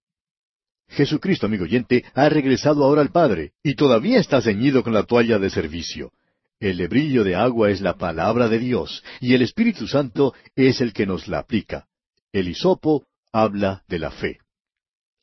[0.89, 5.39] Jesucristo, amigo oyente, ha regresado ahora al Padre y todavía está ceñido con la toalla
[5.39, 6.13] de servicio.
[6.59, 10.93] El lebrillo de agua es la palabra de Dios y el Espíritu Santo es el
[10.93, 11.87] que nos la aplica.
[12.33, 14.39] El hisopo habla de la fe.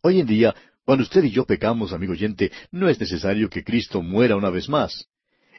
[0.05, 4.01] Hoy en día, cuando usted y yo pecamos, amigo oyente, no es necesario que Cristo
[4.01, 5.07] muera una vez más.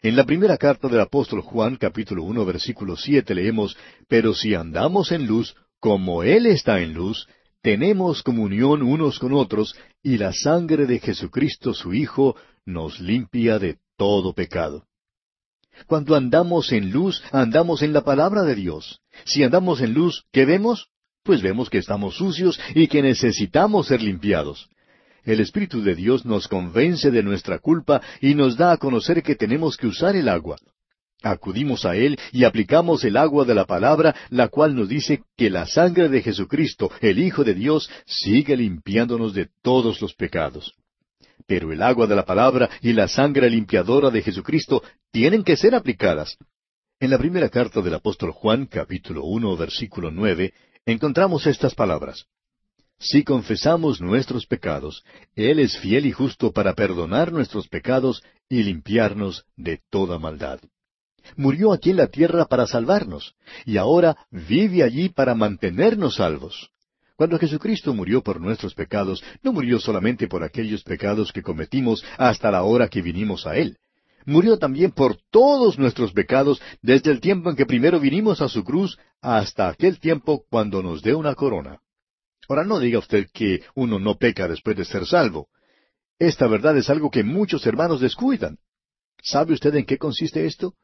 [0.02, 3.74] En la primera carta del apóstol Juan, capítulo uno, versículo siete, leemos,
[4.06, 7.26] Pero si andamos en luz, como Él está en luz,
[7.62, 13.78] tenemos comunión unos con otros, y la sangre de Jesucristo su Hijo nos limpia de
[13.96, 14.84] todo pecado.
[15.86, 19.00] Cuando andamos en luz, andamos en la palabra de Dios.
[19.24, 20.90] Si andamos en luz, ¿qué vemos?
[21.24, 24.68] Pues vemos que estamos sucios y que necesitamos ser limpiados.
[25.24, 29.34] El Espíritu de Dios nos convence de nuestra culpa y nos da a conocer que
[29.34, 30.58] tenemos que usar el agua.
[31.22, 35.48] Acudimos a Él y aplicamos el agua de la palabra, la cual nos dice que
[35.48, 40.74] la sangre de Jesucristo, el Hijo de Dios, sigue limpiándonos de todos los pecados.
[41.46, 45.74] Pero el agua de la palabra y la sangre limpiadora de Jesucristo tienen que ser
[45.74, 46.36] aplicadas.
[47.00, 50.52] En la primera carta del apóstol Juan, capítulo uno, versículo nueve,
[50.86, 52.26] encontramos estas palabras.
[52.98, 59.44] Si confesamos nuestros pecados, Él es fiel y justo para perdonar nuestros pecados y limpiarnos
[59.56, 60.60] de toda maldad.
[61.36, 66.70] Murió aquí en la tierra para salvarnos, y ahora vive allí para mantenernos salvos.
[67.16, 72.50] Cuando Jesucristo murió por nuestros pecados, no murió solamente por aquellos pecados que cometimos hasta
[72.50, 73.78] la hora que vinimos a Él.
[74.26, 78.64] Murió también por todos nuestros pecados desde el tiempo en que primero vinimos a su
[78.64, 81.80] cruz hasta aquel tiempo cuando nos dé una corona.
[82.48, 85.48] Ahora no diga usted que uno no peca después de ser salvo.
[86.18, 88.58] Esta verdad es algo que muchos hermanos descuidan.
[89.22, 90.74] ¿Sabe usted en qué consiste esto?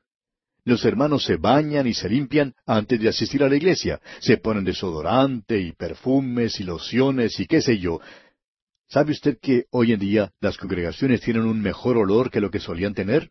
[0.65, 4.01] Los hermanos se bañan y se limpian antes de asistir a la iglesia.
[4.21, 8.01] Se ponen desodorante y perfumes y lociones y qué sé yo.
[8.93, 12.59] ¿Sabe usted que hoy en día las congregaciones tienen un mejor olor que lo que
[12.59, 13.31] solían tener?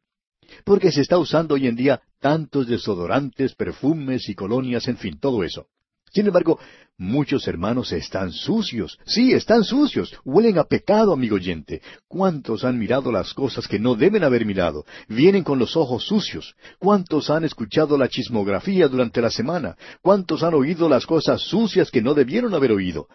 [0.64, 5.44] Porque se está usando hoy en día tantos desodorantes, perfumes y colonias, en fin, todo
[5.44, 5.68] eso.
[6.14, 6.60] Sin embargo,
[6.98, 8.98] muchos hermanos están sucios.
[9.06, 10.16] Sí, están sucios.
[10.24, 11.82] Huelen a pecado, amigo oyente.
[12.08, 14.86] ¿Cuántos han mirado las cosas que no deben haber mirado?
[15.10, 16.56] Vienen con los ojos sucios.
[16.80, 19.76] ¿Cuántos han escuchado la chismografía durante la semana?
[20.02, 23.10] ¿Cuántos han oído las cosas sucias que no debieron haber oído?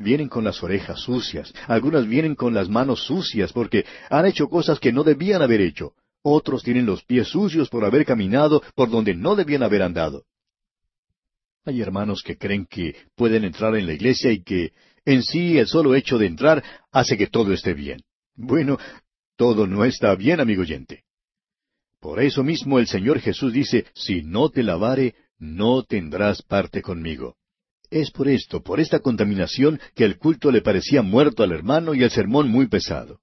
[0.00, 1.52] Vienen con las orejas sucias.
[1.66, 5.92] Algunas vienen con las manos sucias porque han hecho cosas que no debían haber hecho.
[6.22, 10.24] Otros tienen los pies sucios por haber caminado por donde no debían haber andado.
[11.66, 14.72] Hay hermanos que creen que pueden entrar en la iglesia y que
[15.04, 18.00] en sí el solo hecho de entrar hace que todo esté bien.
[18.34, 18.78] Bueno,
[19.36, 21.04] todo no está bien, amigo oyente.
[22.00, 27.36] Por eso mismo el Señor Jesús dice, si no te lavare, no tendrás parte conmigo.
[27.90, 32.04] Es por esto, por esta contaminación, que el culto le parecía muerto al hermano y
[32.04, 33.20] el sermón muy pesado.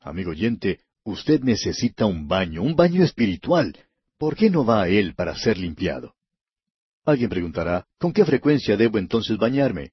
[0.00, 3.76] Amigo oyente, usted necesita un baño, un baño espiritual.
[4.16, 6.14] ¿Por qué no va a él para ser limpiado?
[7.04, 9.90] Alguien preguntará, ¿con qué frecuencia debo entonces bañarme?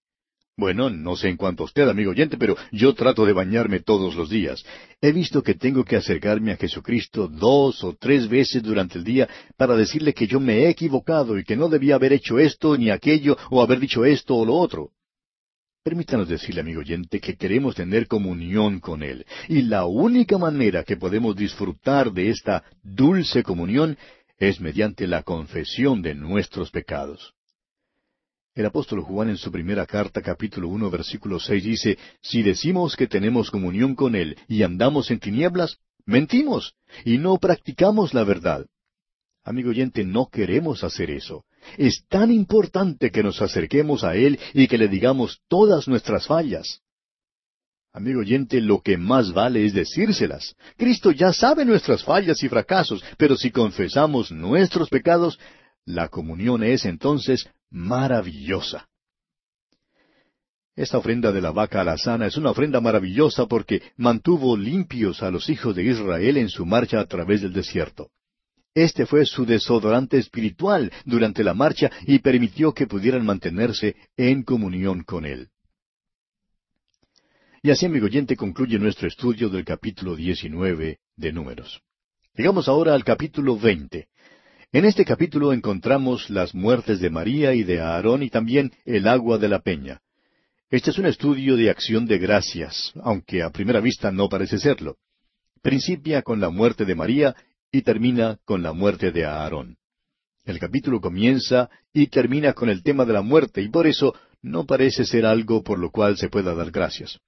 [0.57, 4.15] Bueno, no sé en cuanto a usted, amigo oyente, pero yo trato de bañarme todos
[4.15, 4.63] los días.
[5.01, 9.29] He visto que tengo que acercarme a Jesucristo dos o tres veces durante el día
[9.57, 12.89] para decirle que yo me he equivocado y que no debía haber hecho esto ni
[12.89, 14.91] aquello o haber dicho esto o lo otro.
[15.83, 19.25] Permítanos decirle, amigo oyente, que queremos tener comunión con Él.
[19.47, 23.97] Y la única manera que podemos disfrutar de esta dulce comunión
[24.37, 27.33] es mediante la confesión de nuestros pecados.
[28.53, 33.07] El apóstol Juan en su primera carta capítulo uno versículo seis dice, Si decimos que
[33.07, 38.65] tenemos comunión con Él y andamos en tinieblas, mentimos y no practicamos la verdad.
[39.45, 41.45] Amigo oyente, no queremos hacer eso.
[41.77, 46.81] Es tan importante que nos acerquemos a Él y que le digamos todas nuestras fallas.
[47.93, 50.55] Amigo oyente, lo que más vale es decírselas.
[50.75, 55.39] Cristo ya sabe nuestras fallas y fracasos, pero si confesamos nuestros pecados,
[55.85, 58.87] la comunión es entonces maravillosa.
[60.75, 65.49] Esta ofrenda de la vaca alazana es una ofrenda maravillosa porque mantuvo limpios a los
[65.49, 68.09] hijos de Israel en su marcha a través del desierto.
[68.73, 75.03] Este fue su desodorante espiritual durante la marcha y permitió que pudieran mantenerse en comunión
[75.03, 75.49] con él.
[77.61, 81.81] Y así, amigo oyente, concluye nuestro estudio del capítulo 19 de Números.
[82.33, 84.07] Llegamos ahora al capítulo 20.
[84.73, 89.37] En este capítulo encontramos las muertes de María y de Aarón y también el agua
[89.37, 89.99] de la peña.
[90.69, 94.95] Este es un estudio de acción de gracias, aunque a primera vista no parece serlo.
[95.61, 97.35] Principia con la muerte de María
[97.69, 99.75] y termina con la muerte de Aarón.
[100.45, 104.65] El capítulo comienza y termina con el tema de la muerte y por eso no
[104.65, 107.19] parece ser algo por lo cual se pueda dar gracias.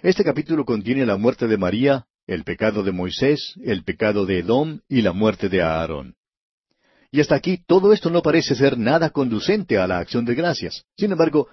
[0.00, 4.78] Este capítulo contiene la muerte de María, el pecado de Moisés, el pecado de Edom
[4.88, 6.14] y la muerte de Aarón.
[7.12, 10.86] Y hasta aquí todo esto no parece ser nada conducente a la acción de gracias.
[10.96, 11.46] Sin embargo,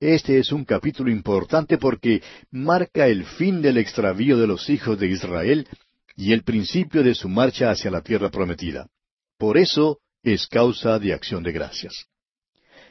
[0.00, 2.20] este es un capítulo importante porque
[2.50, 5.68] marca el fin del extravío de los hijos de Israel
[6.16, 8.88] y el principio de su marcha hacia la tierra prometida.
[9.38, 12.06] Por eso es causa de acción de gracias.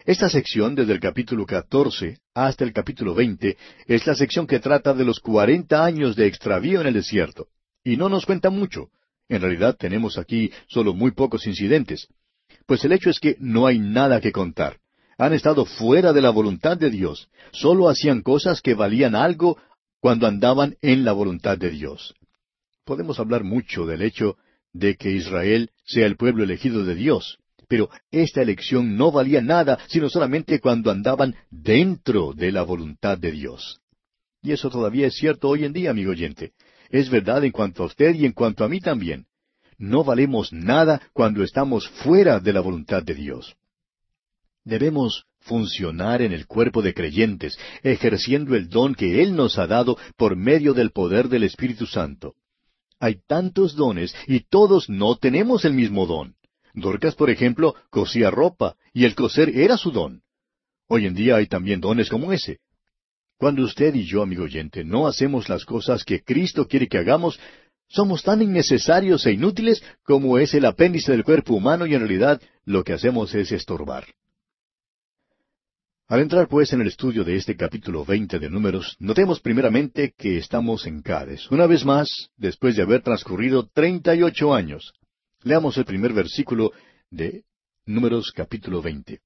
[0.05, 4.93] Esta sección, desde el capítulo 14 hasta el capítulo 20, es la sección que trata
[4.93, 7.49] de los cuarenta años de extravío en el desierto.
[7.83, 8.91] Y no nos cuenta mucho.
[9.29, 12.07] En realidad tenemos aquí solo muy pocos incidentes.
[12.65, 14.77] Pues el hecho es que no hay nada que contar.
[15.17, 17.29] Han estado fuera de la voluntad de Dios.
[17.51, 19.57] Solo hacían cosas que valían algo
[19.99, 22.13] cuando andaban en la voluntad de Dios.
[22.85, 24.37] Podemos hablar mucho del hecho
[24.73, 27.39] de que Israel sea el pueblo elegido de Dios.
[27.67, 33.31] Pero esta elección no valía nada, sino solamente cuando andaban dentro de la voluntad de
[33.31, 33.81] Dios.
[34.41, 36.53] Y eso todavía es cierto hoy en día, amigo oyente.
[36.89, 39.25] Es verdad en cuanto a usted y en cuanto a mí también.
[39.77, 43.55] No valemos nada cuando estamos fuera de la voluntad de Dios.
[44.63, 49.97] Debemos funcionar en el cuerpo de creyentes, ejerciendo el don que Él nos ha dado
[50.17, 52.35] por medio del poder del Espíritu Santo.
[52.99, 56.35] Hay tantos dones y todos no tenemos el mismo don.
[56.73, 60.21] Dorcas, por ejemplo, cosía ropa y el coser era su don.
[60.87, 62.59] Hoy en día hay también dones como ese.
[63.37, 67.39] Cuando usted y yo, amigo oyente, no hacemos las cosas que Cristo quiere que hagamos,
[67.87, 72.41] somos tan innecesarios e inútiles como es el apéndice del cuerpo humano y en realidad
[72.65, 74.05] lo que hacemos es estorbar.
[76.07, 80.37] Al entrar pues en el estudio de este capítulo veinte de Números, notemos primeramente que
[80.37, 84.93] estamos en Cádiz, una vez más, después de haber transcurrido treinta y ocho años.
[85.43, 86.71] Leamos el primer versículo
[87.11, 87.43] de
[87.85, 89.19] Números capítulo veinte.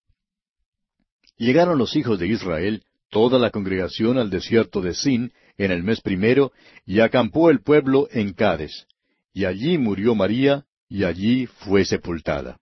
[1.38, 6.02] Llegaron los hijos de Israel, toda la congregación al desierto de Sin, en el mes
[6.02, 6.52] primero,
[6.86, 8.88] y acampó el pueblo en Cádiz.
[9.34, 12.58] Y allí murió María, y allí fue sepultada.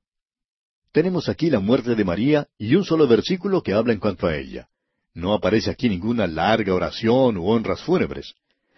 [0.91, 4.35] Tenemos aquí la muerte de María y un solo versículo que habla en cuanto a
[4.35, 4.67] ella.
[5.13, 8.33] No aparece aquí ninguna larga oración u honras fúnebres.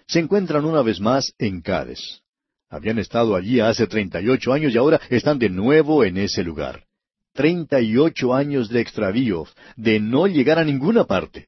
[0.08, 2.22] Se encuentran una vez más en Cádiz.
[2.70, 6.44] Habían estado allí hace treinta y ocho años y ahora están de nuevo en ese
[6.44, 6.86] lugar.
[7.34, 9.46] Treinta y ocho años de extravío,
[9.78, 11.48] de no llegar a ninguna parte.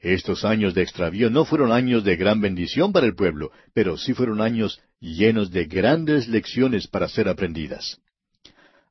[0.00, 4.14] Estos años de extravío no fueron años de gran bendición para el pueblo, pero sí
[4.14, 8.00] fueron años llenos de grandes lecciones para ser aprendidas.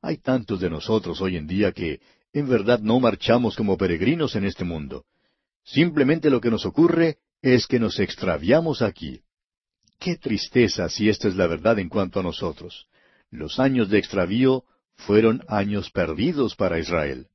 [0.02, 2.00] Hay tantos de nosotros hoy en día que
[2.32, 5.04] en verdad no marchamos como peregrinos en este mundo.
[5.64, 9.20] Simplemente lo que nos ocurre es que nos extraviamos aquí.
[9.98, 12.86] Qué tristeza si esta es la verdad en cuanto a nosotros.
[13.30, 17.28] Los años de extravío fueron años perdidos para Israel.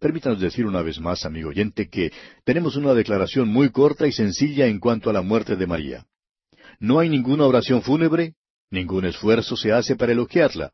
[0.00, 2.10] Permítanos decir una vez más, amigo oyente, que
[2.44, 6.06] tenemos una declaración muy corta y sencilla en cuanto a la muerte de María.
[6.78, 8.34] No hay ninguna oración fúnebre,
[8.70, 10.72] ningún esfuerzo se hace para elogiarla.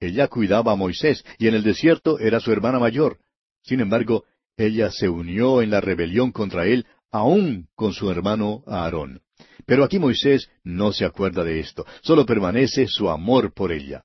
[0.00, 3.18] Ella cuidaba a Moisés y en el desierto era su hermana mayor.
[3.62, 4.24] Sin embargo,
[4.56, 9.20] ella se unió en la rebelión contra él, aún con su hermano Aarón.
[9.66, 14.04] Pero aquí Moisés no se acuerda de esto, solo permanece su amor por ella.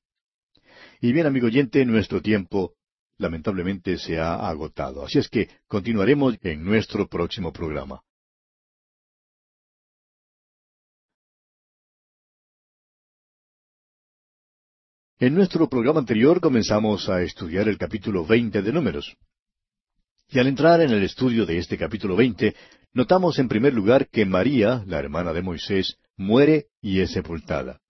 [0.99, 2.74] Y bien, amigo oyente, nuestro tiempo
[3.22, 5.05] lamentablemente se ha agotado.
[5.05, 8.01] Así es que continuaremos en nuestro próximo programa.
[15.19, 19.15] En nuestro programa anterior comenzamos a estudiar el capítulo veinte de Números.
[20.30, 22.55] Y al entrar en el estudio de este capítulo veinte,
[22.93, 27.82] notamos en primer lugar que María, la hermana de Moisés, muere y es sepultada.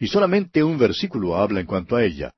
[0.00, 2.32] Y solamente un versículo habla en cuanto a ella.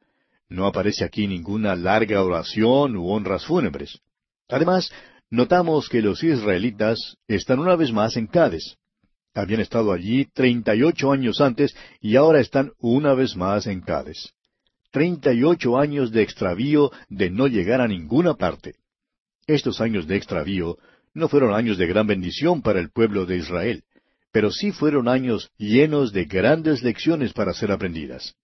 [0.49, 3.99] No aparece aquí ninguna larga oración u honras fúnebres.
[4.49, 4.91] Además,
[5.31, 8.77] notamos que los israelitas están una vez más en Cádiz.
[9.35, 13.81] Habían estado allí treinta y ocho años antes y ahora están una vez más en
[13.81, 14.33] Cádiz.
[14.91, 18.77] Treinta y ocho años de extravío de no llegar a ninguna parte.
[19.47, 20.79] Estos años de extravío
[21.13, 23.83] no fueron años de gran bendición para el pueblo de Israel,
[24.33, 28.35] pero sí fueron años llenos de grandes lecciones para ser aprendidas.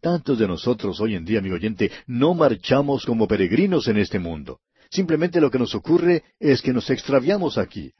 [0.00, 4.60] Tantos de nosotros hoy en día, amigo oyente, no marchamos como peregrinos en este mundo.
[4.90, 7.92] Simplemente lo que nos ocurre es que nos extraviamos aquí.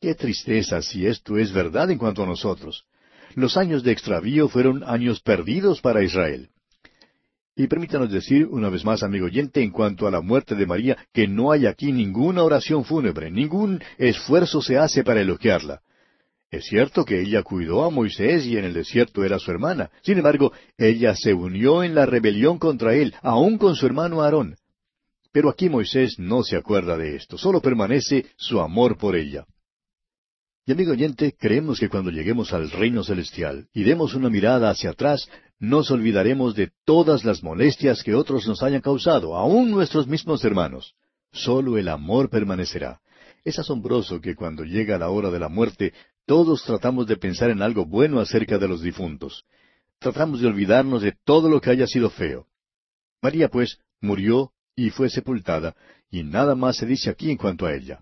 [0.00, 2.84] Qué tristeza si esto es verdad en cuanto a nosotros.
[3.34, 6.50] Los años de extravío fueron años perdidos para Israel.
[7.56, 10.96] Y permítanos decir una vez más, amigo oyente, en cuanto a la muerte de María,
[11.12, 15.82] que no hay aquí ninguna oración fúnebre, ningún esfuerzo se hace para elogiarla.
[16.52, 19.90] Es cierto que ella cuidó a Moisés y en el desierto era su hermana.
[20.02, 24.56] Sin embargo, ella se unió en la rebelión contra él, aun con su hermano Aarón.
[25.32, 29.46] Pero aquí Moisés no se acuerda de esto, solo permanece su amor por ella.
[30.66, 34.90] Y amigo oyente, creemos que cuando lleguemos al reino celestial y demos una mirada hacia
[34.90, 40.44] atrás, nos olvidaremos de todas las molestias que otros nos hayan causado, aun nuestros mismos
[40.44, 40.92] hermanos.
[41.32, 43.00] Solo el amor permanecerá.
[43.44, 45.92] Es asombroso que cuando llega la hora de la muerte,
[46.26, 49.44] todos tratamos de pensar en algo bueno acerca de los difuntos.
[49.98, 52.46] Tratamos de olvidarnos de todo lo que haya sido feo.
[53.20, 55.76] María, pues, murió y fue sepultada,
[56.10, 58.00] y nada más se dice aquí en cuanto a ella.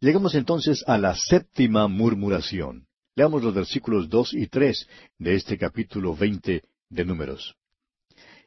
[0.00, 2.86] Llegamos entonces a la séptima murmuración.
[3.14, 4.86] Leamos los versículos dos y tres
[5.18, 7.54] de este capítulo veinte de Números.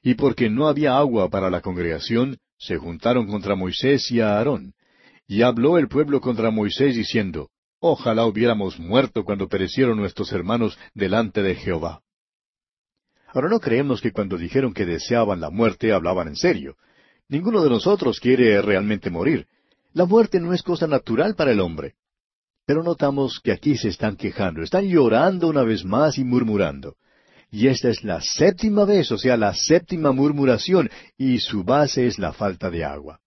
[0.04, 4.74] Y porque no había agua para la congregación, se juntaron contra Moisés y a Aarón.
[5.28, 7.50] Y habló el pueblo contra Moisés diciendo,
[7.80, 12.02] Ojalá hubiéramos muerto cuando perecieron nuestros hermanos delante de Jehová.
[13.28, 16.76] Ahora no creemos que cuando dijeron que deseaban la muerte hablaban en serio.
[17.30, 19.48] Ninguno de nosotros quiere realmente morir.
[19.94, 21.96] La muerte no es cosa natural para el hombre.
[22.66, 26.98] Pero notamos que aquí se están quejando, están llorando una vez más y murmurando.
[27.52, 32.20] Y esta es la séptima vez, o sea, la séptima murmuración, y su base es
[32.20, 33.22] la falta de agua.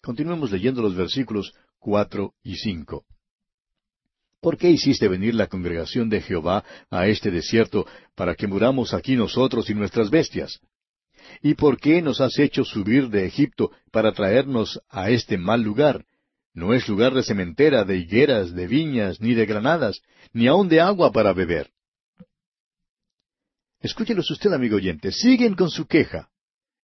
[0.00, 3.04] Continuemos leyendo los versículos cuatro y cinco.
[4.44, 9.16] ¿Por qué hiciste venir la congregación de Jehová a este desierto para que muramos aquí
[9.16, 10.60] nosotros y nuestras bestias?
[11.40, 16.04] ¿Y por qué nos has hecho subir de Egipto para traernos a este mal lugar?
[16.52, 20.02] No es lugar de cementera, de higueras, de viñas, ni de granadas,
[20.34, 21.70] ni aun de agua para beber.
[23.80, 26.28] Escúchelos usted, amigo oyente, siguen con su queja.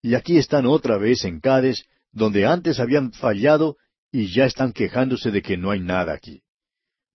[0.01, 3.77] Y aquí están otra vez en Cádiz, donde antes habían fallado
[4.11, 6.41] y ya están quejándose de que no hay nada aquí.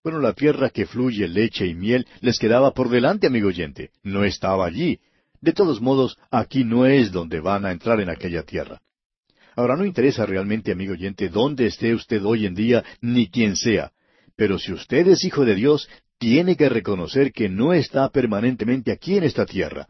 [0.07, 3.91] Bueno, la tierra que fluye leche y miel les quedaba por delante, amigo oyente.
[4.05, 5.01] No estaba allí.
[5.41, 8.81] De todos modos, aquí no es donde van a entrar en aquella tierra.
[9.57, 13.91] Ahora, no interesa realmente, amigo oyente, dónde esté usted hoy en día, ni quién sea.
[14.37, 15.89] Pero si usted es hijo de Dios,
[16.19, 19.89] tiene que reconocer que no está permanentemente aquí en esta tierra.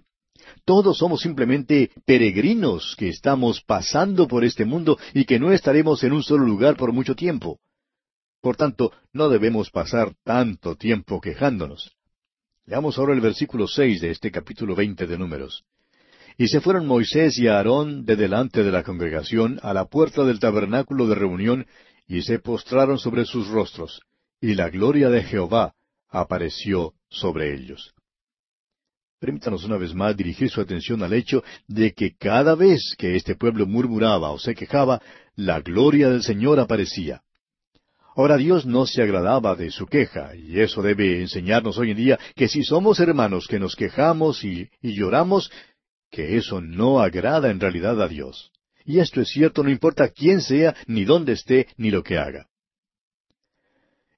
[0.65, 6.15] Todos somos simplemente peregrinos que estamos pasando por este mundo y que no estaremos en
[6.15, 7.61] un solo lugar por mucho tiempo.
[8.47, 11.97] Por tanto, no debemos pasar tanto tiempo quejándonos.
[12.65, 15.65] Leamos ahora el versículo seis de este capítulo veinte de Números.
[16.39, 20.39] Y se fueron Moisés y Aarón de delante de la congregación a la puerta del
[20.39, 21.67] tabernáculo de reunión,
[22.07, 24.01] y se postraron sobre sus rostros,
[24.41, 25.75] y la gloria de Jehová
[26.09, 27.95] apareció sobre ellos.
[29.19, 33.35] Permítanos una vez más dirigir su atención al hecho de que cada vez que este
[33.35, 35.03] pueblo murmuraba o se quejaba,
[35.35, 37.25] la gloria del Señor aparecía.
[38.17, 42.19] Ahora Dios no se agradaba de su queja, y eso debe enseñarnos hoy en día
[42.35, 45.51] que si somos hermanos que nos quejamos y, lloramos,
[46.11, 48.51] que eso no agrada en realidad a Dios.
[48.87, 52.47] Y esto es cierto no importa quién sea, ni dónde esté, ni lo que haga.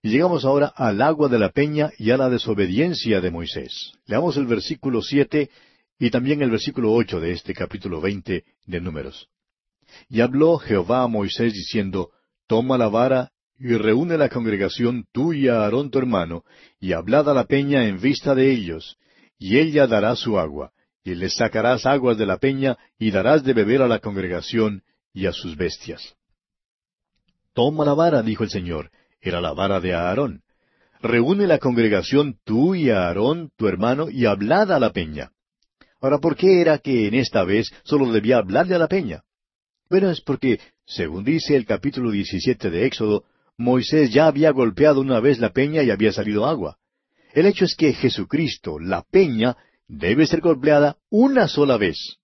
[0.01, 3.95] Y llegamos ahora al agua de la peña y a la desobediencia de Moisés.
[4.07, 5.51] Leamos el versículo siete
[5.99, 9.29] y también el versículo ocho de este capítulo veinte de Números.
[10.09, 12.13] Y habló Jehová a Moisés diciendo,
[12.47, 16.45] Toma la vara y reúne la congregación tú y Aarón tu hermano,
[16.81, 18.97] y hablad a la peña en vista de ellos,
[19.39, 23.55] y ella dará su agua, y les sacarás aguas de la peña, y darás de
[23.55, 24.83] beber a la congregación
[25.13, 26.15] y a sus bestias.
[27.53, 28.91] Toma la vara, dijo el Señor,
[29.21, 30.43] era la vara de Aarón.
[31.01, 35.33] Reúne la congregación tú y a Aarón tu hermano, y hablad a la peña.
[36.01, 39.23] Ahora, ¿por qué era que en esta vez solo debía hablarle a la peña?
[39.91, 43.25] Bueno, es porque, según dice el capítulo 17 de Éxodo,
[43.59, 46.79] Moisés ya había golpeado una vez la peña y había salido agua.
[47.35, 49.57] El hecho es que Jesucristo, la peña,
[49.89, 52.19] debe ser golpeada una sola vez.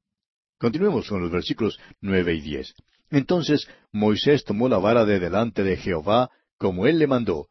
[0.58, 2.74] Continuemos con los versículos nueve y diez.
[3.10, 7.48] Entonces Moisés tomó la vara de delante de Jehová, como él le mandó,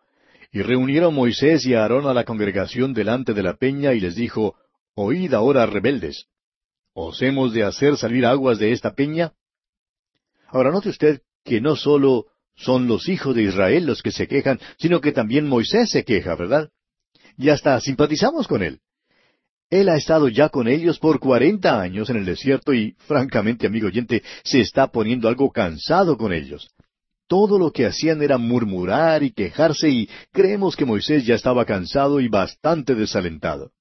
[0.52, 4.56] y reunieron Moisés y Aarón a la congregación delante de la peña y les dijo,
[4.96, 6.28] Oíd ahora, rebeldes,
[6.94, 9.34] ¿os hemos de hacer salir aguas de esta peña?
[10.48, 14.60] Ahora note usted que no sólo son los hijos de Israel los que se quejan,
[14.78, 16.70] sino que también Moisés se queja, ¿verdad?
[17.38, 18.80] Y hasta simpatizamos con él.
[19.70, 23.88] Él ha estado ya con ellos por cuarenta años en el desierto y, francamente, amigo
[23.88, 26.70] oyente, se está poniendo algo cansado con ellos.
[27.28, 32.20] Todo lo que hacían era murmurar y quejarse y creemos que Moisés ya estaba cansado
[32.20, 33.72] y bastante desalentado.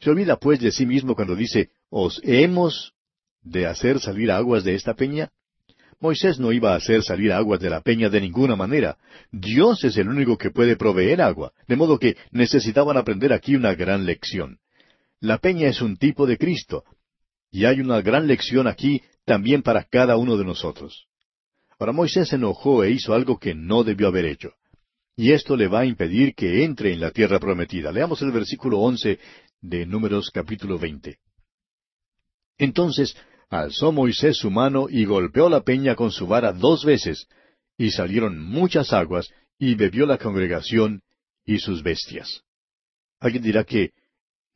[0.00, 2.92] Se olvida pues de sí mismo cuando dice, ¿os hemos
[3.40, 5.30] de hacer salir aguas de esta peña?
[6.04, 8.98] Moisés no iba a hacer salir agua de la peña de ninguna manera.
[9.32, 13.74] Dios es el único que puede proveer agua, de modo que necesitaban aprender aquí una
[13.74, 14.58] gran lección.
[15.18, 16.84] La peña es un tipo de Cristo,
[17.50, 21.06] y hay una gran lección aquí también para cada uno de nosotros.
[21.78, 24.52] Ahora Moisés se enojó e hizo algo que no debió haber hecho.
[25.16, 27.90] Y esto le va a impedir que entre en la tierra prometida.
[27.90, 29.18] Leamos el versículo once
[29.62, 31.16] de Números capítulo veinte.
[32.58, 33.16] Entonces
[33.50, 37.26] Alzó Moisés su mano y golpeó la peña con su vara dos veces,
[37.76, 41.02] y salieron muchas aguas, y bebió la congregación
[41.44, 42.42] y sus bestias.
[43.20, 43.90] Alguien dirá que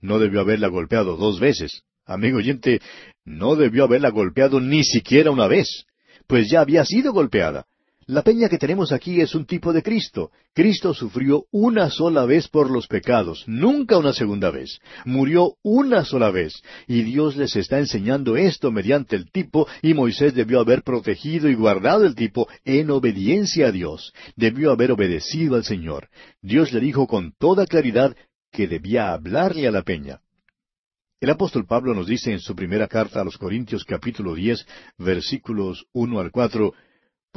[0.00, 1.82] no debió haberla golpeado dos veces.
[2.04, 2.80] Amigo oyente,
[3.24, 5.84] no debió haberla golpeado ni siquiera una vez,
[6.26, 7.66] pues ya había sido golpeada.
[8.08, 10.30] La peña que tenemos aquí es un tipo de Cristo.
[10.54, 14.78] Cristo sufrió una sola vez por los pecados, nunca una segunda vez.
[15.04, 16.54] Murió una sola vez.
[16.86, 21.54] Y Dios les está enseñando esto mediante el tipo, y Moisés debió haber protegido y
[21.54, 24.14] guardado el tipo en obediencia a Dios.
[24.36, 26.08] Debió haber obedecido al Señor.
[26.40, 28.16] Dios le dijo con toda claridad
[28.50, 30.22] que debía hablarle a la peña.
[31.20, 34.64] El apóstol Pablo nos dice en su primera carta a los Corintios capítulo diez,
[34.96, 36.72] versículos uno al cuatro,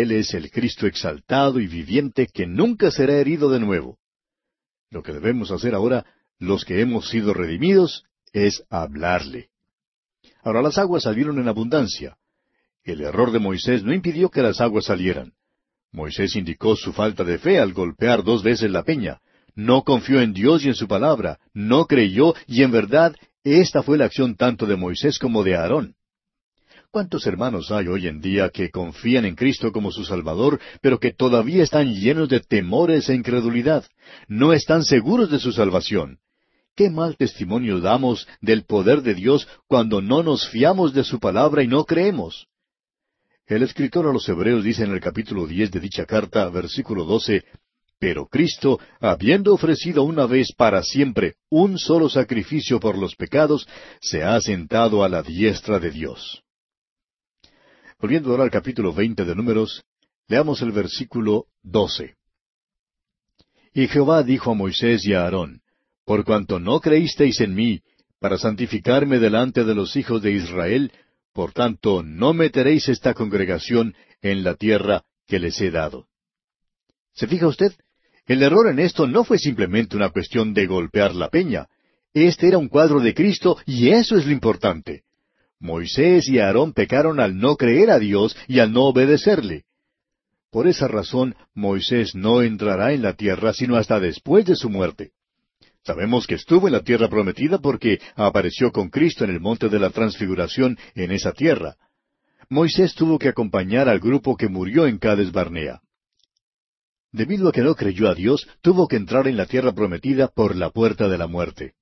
[0.00, 3.98] Él es el Cristo exaltado y viviente que nunca será herido de nuevo.
[4.90, 6.04] Lo que debemos hacer ahora,
[6.38, 9.50] los que hemos sido redimidos, es hablarle.
[10.42, 12.16] Ahora las aguas salieron en abundancia.
[12.82, 15.32] El error de Moisés no impidió que las aguas salieran.
[15.92, 19.20] Moisés indicó su falta de fe al golpear dos veces la peña.
[19.54, 23.14] No confió en Dios y en su palabra, no creyó y en verdad
[23.44, 25.94] esta fue la acción tanto de Moisés como de Aarón.
[26.94, 31.12] ¿Cuántos hermanos hay hoy en día que confían en Cristo como su Salvador, pero que
[31.12, 33.84] todavía están llenos de temores e incredulidad?
[34.28, 36.18] No están seguros de su salvación.
[36.76, 41.64] Qué mal testimonio damos del poder de Dios cuando no nos fiamos de su palabra
[41.64, 42.46] y no creemos.
[43.48, 47.42] El escritor a los Hebreos dice en el capítulo diez de dicha carta, versículo doce,
[47.98, 53.66] pero Cristo, habiendo ofrecido una vez para siempre un solo sacrificio por los pecados,
[54.00, 56.43] se ha sentado a la diestra de Dios.
[58.04, 59.82] Volviendo ahora al capítulo veinte de Números,
[60.28, 62.16] leamos el versículo doce.
[63.72, 65.62] Y Jehová dijo a Moisés y a Aarón,
[66.04, 67.80] Por cuanto no creísteis en mí,
[68.20, 70.92] para santificarme delante de los hijos de Israel,
[71.32, 76.06] por tanto no meteréis esta congregación en la tierra que les he dado.
[77.14, 77.72] ¿Se fija usted?
[78.26, 81.68] El error en esto no fue simplemente una cuestión de golpear la peña.
[82.12, 85.04] Este era un cuadro de Cristo y eso es lo importante.
[85.60, 89.64] Moisés y Aarón pecaron al no creer a Dios y al no obedecerle.
[90.50, 95.12] Por esa razón, Moisés no entrará en la tierra sino hasta después de su muerte.
[95.84, 99.78] Sabemos que estuvo en la tierra prometida porque apareció con Cristo en el monte de
[99.78, 101.76] la transfiguración en esa tierra.
[102.48, 105.80] Moisés tuvo que acompañar al grupo que murió en Cades Barnea.
[107.12, 110.56] Debido a que no creyó a Dios, tuvo que entrar en la tierra prometida por
[110.56, 111.74] la puerta de la muerte.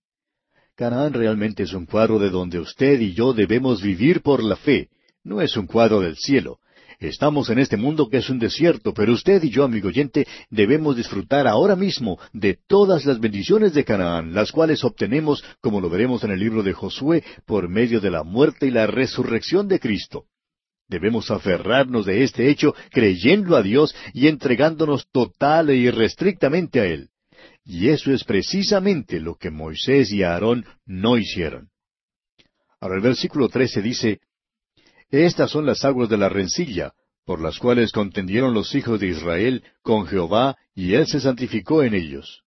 [0.82, 4.88] Canaán realmente es un cuadro de donde usted y yo debemos vivir por la fe.
[5.22, 6.58] No es un cuadro del cielo.
[6.98, 10.96] Estamos en este mundo que es un desierto, pero usted y yo, amigo oyente, debemos
[10.96, 16.24] disfrutar ahora mismo de todas las bendiciones de Canaán, las cuales obtenemos, como lo veremos
[16.24, 20.24] en el libro de Josué, por medio de la muerte y la resurrección de Cristo.
[20.88, 27.11] Debemos aferrarnos de este hecho creyendo a Dios y entregándonos total e irrestrictamente a Él.
[27.64, 31.70] Y eso es precisamente lo que Moisés y Aarón no hicieron.
[32.80, 34.20] Ahora el versículo trece dice,
[35.10, 36.92] Estas son las aguas de la rencilla,
[37.24, 41.94] por las cuales contendieron los hijos de Israel con Jehová, y Él se santificó en
[41.94, 42.42] ellos.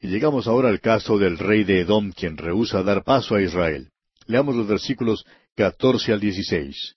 [0.00, 3.90] Y llegamos ahora al caso del rey de Edom, quien rehúsa dar paso a Israel.
[4.26, 5.24] Leamos los versículos
[5.56, 6.96] catorce al dieciséis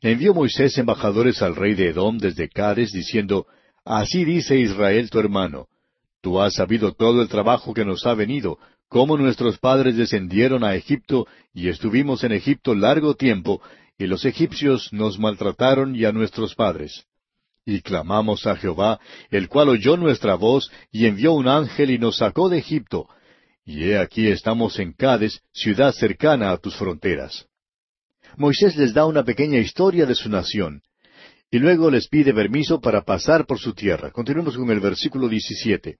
[0.00, 3.46] envió Moisés embajadores al rey de Edom desde Cades, diciendo,
[3.84, 5.66] Así dice Israel tu hermano,
[6.20, 8.58] tú has sabido todo el trabajo que nos ha venido,
[8.88, 13.60] cómo nuestros padres descendieron a Egipto, y estuvimos en Egipto largo tiempo,
[13.98, 17.04] y los egipcios nos maltrataron y a nuestros padres.
[17.66, 18.98] Y clamamos a Jehová,
[19.30, 23.08] el cual oyó nuestra voz, y envió un ángel y nos sacó de Egipto.
[23.64, 27.46] Y he aquí estamos en Cades, ciudad cercana a tus fronteras.
[28.36, 30.80] Moisés les da una pequeña historia de su nación.
[31.50, 34.10] Y luego les pide permiso para pasar por su tierra.
[34.10, 35.98] Continuemos con el versículo 17.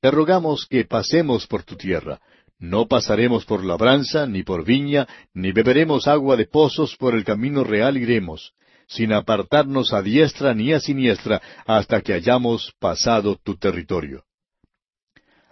[0.00, 2.20] Te rogamos que pasemos por tu tierra.
[2.58, 7.64] No pasaremos por labranza, ni por viña, ni beberemos agua de pozos, por el camino
[7.64, 8.52] real iremos,
[8.88, 14.24] sin apartarnos a diestra ni a siniestra, hasta que hayamos pasado tu territorio.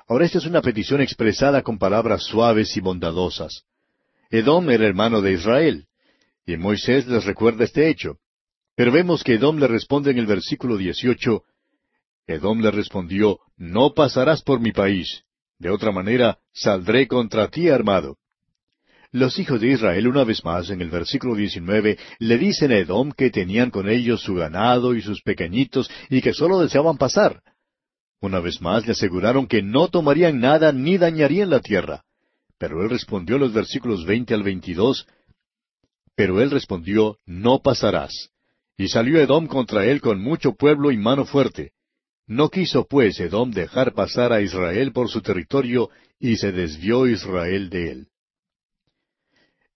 [0.06, 3.64] Ahora esta es una petición expresada con palabras suaves y bondadosas.
[4.30, 5.86] Edom era hermano de Israel,
[6.46, 8.18] y Moisés les recuerda este hecho.
[8.76, 11.42] Pero vemos que Edom le responde en el versículo 18,
[12.26, 15.24] Edom le respondió, No pasarás por mi país,
[15.58, 18.16] de otra manera saldré contra ti armado.
[19.12, 23.12] Los hijos de Israel, una vez más, en el versículo 19, le dicen a Edom
[23.12, 27.40] que tenían con ellos su ganado y sus pequeñitos y que sólo deseaban pasar.
[28.20, 32.02] Una vez más le aseguraron que no tomarían nada ni dañarían la tierra.
[32.58, 35.06] Pero él respondió los versículos veinte al veintidós,
[36.16, 38.30] Pero él respondió, No pasarás.
[38.76, 41.72] Y salió Edom contra él con mucho pueblo y mano fuerte.
[42.26, 47.68] No quiso pues Edom dejar pasar a Israel por su territorio, y se desvió Israel
[47.68, 48.08] de él.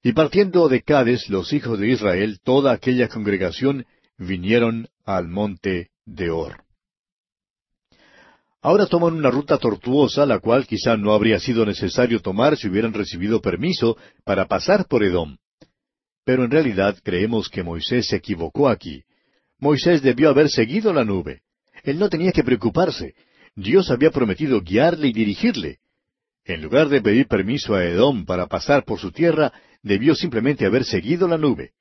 [0.02, 3.84] Y partiendo de Cades, los hijos de Israel, toda aquella congregación,
[4.16, 6.64] vinieron al monte de Or.
[8.60, 12.92] Ahora toman una ruta tortuosa, la cual quizá no habría sido necesario tomar si hubieran
[12.92, 15.36] recibido permiso para pasar por Edom.
[16.24, 19.04] Pero en realidad creemos que Moisés se equivocó aquí.
[19.58, 21.42] Moisés debió haber seguido la nube.
[21.82, 23.14] Él no tenía que preocuparse.
[23.54, 25.78] Dios había prometido guiarle y dirigirle.
[26.44, 29.52] En lugar de pedir permiso a Edom para pasar por su tierra,
[29.82, 31.72] debió simplemente haber seguido la nube.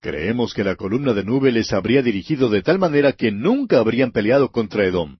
[0.00, 4.12] Creemos que la columna de nube les habría dirigido de tal manera que nunca habrían
[4.12, 5.18] peleado contra Edom.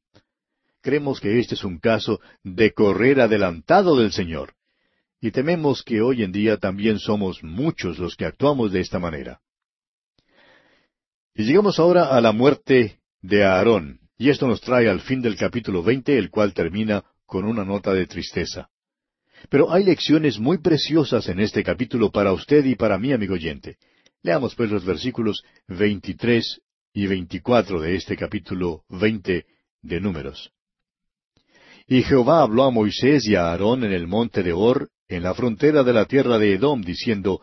[0.80, 4.54] Creemos que este es un caso de correr adelantado del Señor.
[5.20, 9.40] Y tememos que hoy en día también somos muchos los que actuamos de esta manera.
[11.34, 15.34] Y llegamos ahora a la muerte de Aarón, y esto nos trae al fin del
[15.34, 18.68] capítulo veinte, el cual termina con una nota de tristeza.
[19.48, 23.78] Pero hay lecciones muy preciosas en este capítulo para usted y para mí, amigo oyente.
[24.22, 26.60] Leamos pues los versículos veintitrés
[26.92, 29.46] y veinticuatro de este capítulo veinte
[29.80, 30.50] de Números.
[31.86, 35.32] Y Jehová habló a Moisés y a Aarón en el monte de Hor, en la
[35.32, 37.40] frontera de la tierra de Edom, diciendo,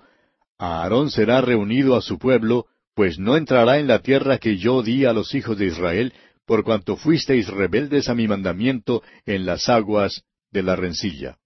[0.59, 5.05] Aarón será reunido a su pueblo, pues no entrará en la tierra que yo di
[5.05, 6.13] a los hijos de Israel,
[6.47, 11.37] por cuanto fuisteis rebeldes a mi mandamiento en las aguas de la rencilla.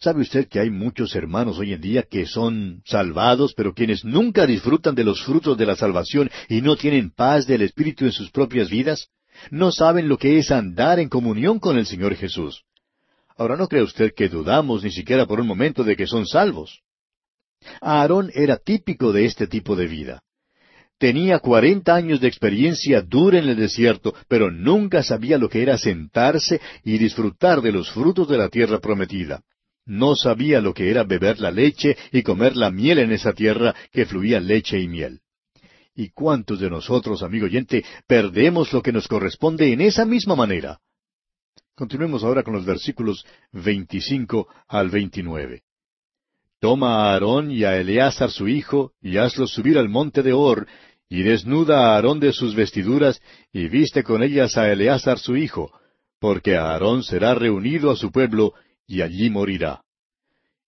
[0.00, 4.46] ¿Sabe usted que hay muchos hermanos hoy en día que son salvados, pero quienes nunca
[4.46, 8.30] disfrutan de los frutos de la salvación y no tienen paz del Espíritu en sus
[8.30, 9.08] propias vidas?
[9.50, 12.64] No saben lo que es andar en comunión con el Señor Jesús.
[13.36, 16.80] Ahora no cree usted que dudamos ni siquiera por un momento de que son salvos.
[17.80, 20.22] Aarón era típico de este tipo de vida.
[20.98, 25.78] Tenía cuarenta años de experiencia dura en el desierto, pero nunca sabía lo que era
[25.78, 29.42] sentarse y disfrutar de los frutos de la tierra prometida.
[29.86, 33.74] No sabía lo que era beber la leche y comer la miel en esa tierra
[33.92, 35.20] que fluía leche y miel.
[35.94, 40.80] ¿Y cuántos de nosotros, amigo oyente, perdemos lo que nos corresponde en esa misma manera?
[41.76, 45.62] Continuemos ahora con los versículos 25 al 29.
[46.60, 50.66] Toma a Aarón y a Eleazar su hijo, y hazlos subir al monte de Or,
[51.08, 53.20] y desnuda a Aarón de sus vestiduras,
[53.52, 55.72] y viste con ellas a Eleazar su hijo,
[56.20, 58.54] porque Aarón será reunido a su pueblo,
[58.86, 59.82] y allí morirá.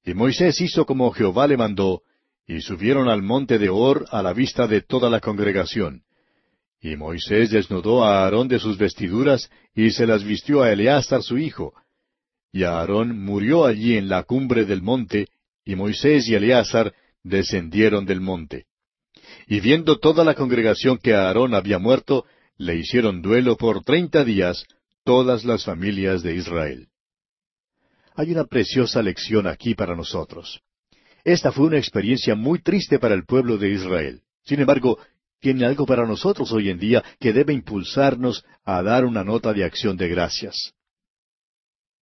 [0.04, 2.02] Y Moisés hizo como Jehová le mandó,
[2.46, 6.02] y subieron al monte de Hor a la vista de toda la congregación.
[6.80, 11.36] Y Moisés desnudó a Aarón de sus vestiduras, y se las vistió a Eleazar su
[11.36, 11.74] hijo.
[12.50, 15.28] Y Aarón murió allí en la cumbre del monte,
[15.64, 18.64] y Moisés y Eleazar descendieron del monte.
[19.50, 22.24] Y viendo toda la congregación que Aarón había muerto,
[22.56, 24.64] le hicieron duelo por treinta días
[25.02, 26.86] todas las familias de Israel.
[28.14, 30.60] Hay una preciosa lección aquí para nosotros.
[31.24, 34.22] Esta fue una experiencia muy triste para el pueblo de Israel.
[34.44, 35.00] Sin embargo,
[35.40, 39.64] tiene algo para nosotros hoy en día que debe impulsarnos a dar una nota de
[39.64, 40.74] acción de gracias.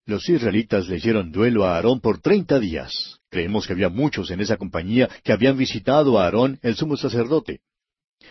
[0.05, 3.18] Los israelitas le hicieron duelo a Aarón por treinta días.
[3.29, 7.61] Creemos que había muchos en esa compañía que habían visitado a Aarón, el sumo sacerdote.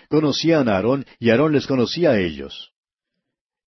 [0.08, 2.72] Conocían a Aarón y Aarón les conocía a ellos.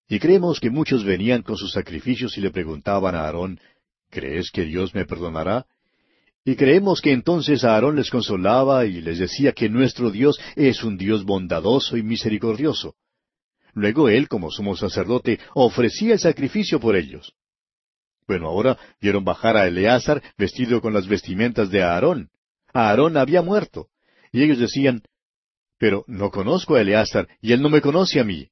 [0.10, 3.60] Y creemos que muchos venían con sus sacrificios y le preguntaban a Aarón,
[4.10, 5.66] ¿Crees que Dios me perdonará?
[6.44, 10.98] Y creemos que entonces Aarón les consolaba y les decía que nuestro Dios es un
[10.98, 12.96] Dios bondadoso y misericordioso.
[13.74, 17.34] Luego él, como sumo sacerdote, ofrecía el sacrificio por ellos.
[18.28, 22.30] Bueno, ahora vieron bajar a Eleazar vestido con las vestimentas de Aarón.
[22.74, 23.88] Aarón había muerto.
[24.32, 25.04] Y ellos decían,
[25.78, 28.50] pero no conozco a Eleazar y él no me conoce a mí.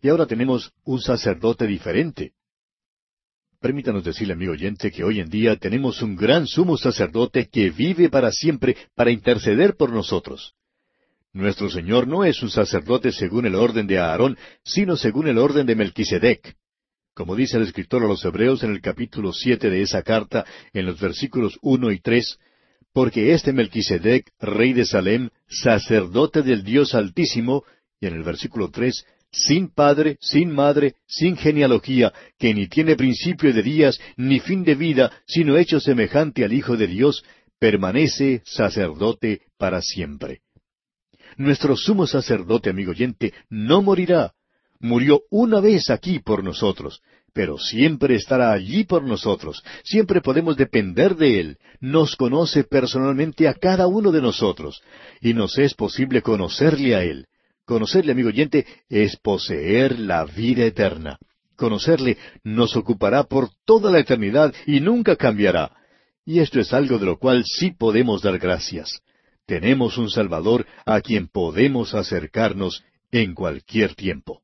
[0.00, 2.32] Y ahora tenemos un sacerdote diferente.
[3.60, 8.08] Permítanos decirle, amigo oyente, que hoy en día tenemos un gran sumo sacerdote que vive
[8.10, 10.54] para siempre para interceder por nosotros.
[11.32, 15.66] Nuestro Señor no es un sacerdote según el orden de Aarón, sino según el orden
[15.66, 16.56] de Melquisedec.
[17.16, 20.44] Como dice el escritor a los Hebreos en el capítulo siete de esa carta,
[20.74, 22.38] en los versículos uno y tres,
[22.92, 27.64] porque este Melquisedec, rey de Salem, sacerdote del Dios Altísimo,
[28.02, 33.50] y en el versículo tres, sin padre, sin madre, sin genealogía, que ni tiene principio
[33.50, 37.24] de días, ni fin de vida, sino hecho semejante al Hijo de Dios,
[37.58, 40.42] permanece sacerdote para siempre.
[41.38, 44.35] Nuestro sumo sacerdote, amigo oyente, no morirá.
[44.80, 47.00] Murió una vez aquí por nosotros,
[47.32, 49.62] pero siempre estará allí por nosotros.
[49.84, 51.58] Siempre podemos depender de Él.
[51.80, 54.82] Nos conoce personalmente a cada uno de nosotros,
[55.20, 57.26] y nos es posible conocerle a Él.
[57.66, 61.18] Conocerle, amigo oyente, es poseer la vida eterna.
[61.56, 65.72] Conocerle nos ocupará por toda la eternidad y nunca cambiará.
[66.24, 69.00] Y esto es algo de lo cual sí podemos dar gracias.
[69.46, 74.42] Tenemos un Salvador a quien podemos acercarnos en cualquier tiempo.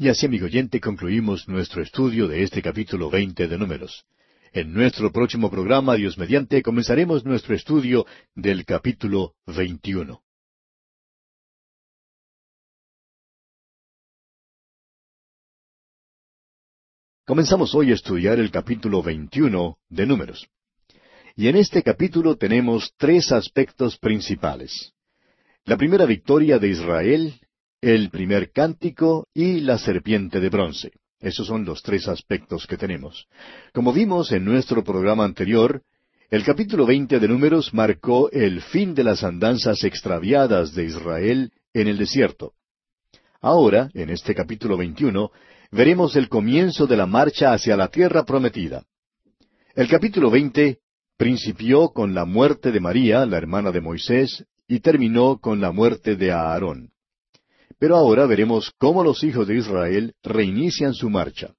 [0.00, 4.06] Y así, amigo oyente, concluimos nuestro estudio de este capítulo veinte de Números.
[4.52, 10.22] En nuestro próximo programa, Dios mediante, comenzaremos nuestro estudio del capítulo veintiuno.
[17.26, 20.48] Comenzamos hoy a estudiar el capítulo veintiuno de Números.
[21.34, 24.92] Y en este capítulo tenemos tres aspectos principales.
[25.64, 27.40] La primera victoria de Israel
[27.80, 30.92] el primer cántico y la serpiente de bronce.
[31.20, 33.26] Esos son los tres aspectos que tenemos.
[33.72, 35.82] Como vimos en nuestro programa anterior,
[36.30, 41.88] el capítulo veinte de Números marcó el fin de las andanzas extraviadas de Israel en
[41.88, 42.52] el desierto.
[43.40, 45.30] Ahora, en este capítulo veintiuno,
[45.70, 48.84] veremos el comienzo de la marcha hacia la tierra prometida.
[49.74, 50.78] El capítulo veinte
[51.16, 56.16] principió con la muerte de María, la hermana de Moisés, y terminó con la muerte
[56.16, 56.90] de Aarón.
[57.78, 61.54] Pero ahora veremos cómo los hijos de Israel reinician su marcha.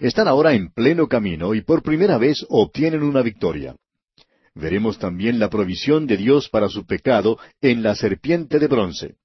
[0.00, 3.76] Están ahora en pleno camino y por primera vez obtienen una victoria.
[4.54, 9.16] Veremos también la provisión de Dios para su pecado en la serpiente de bronce,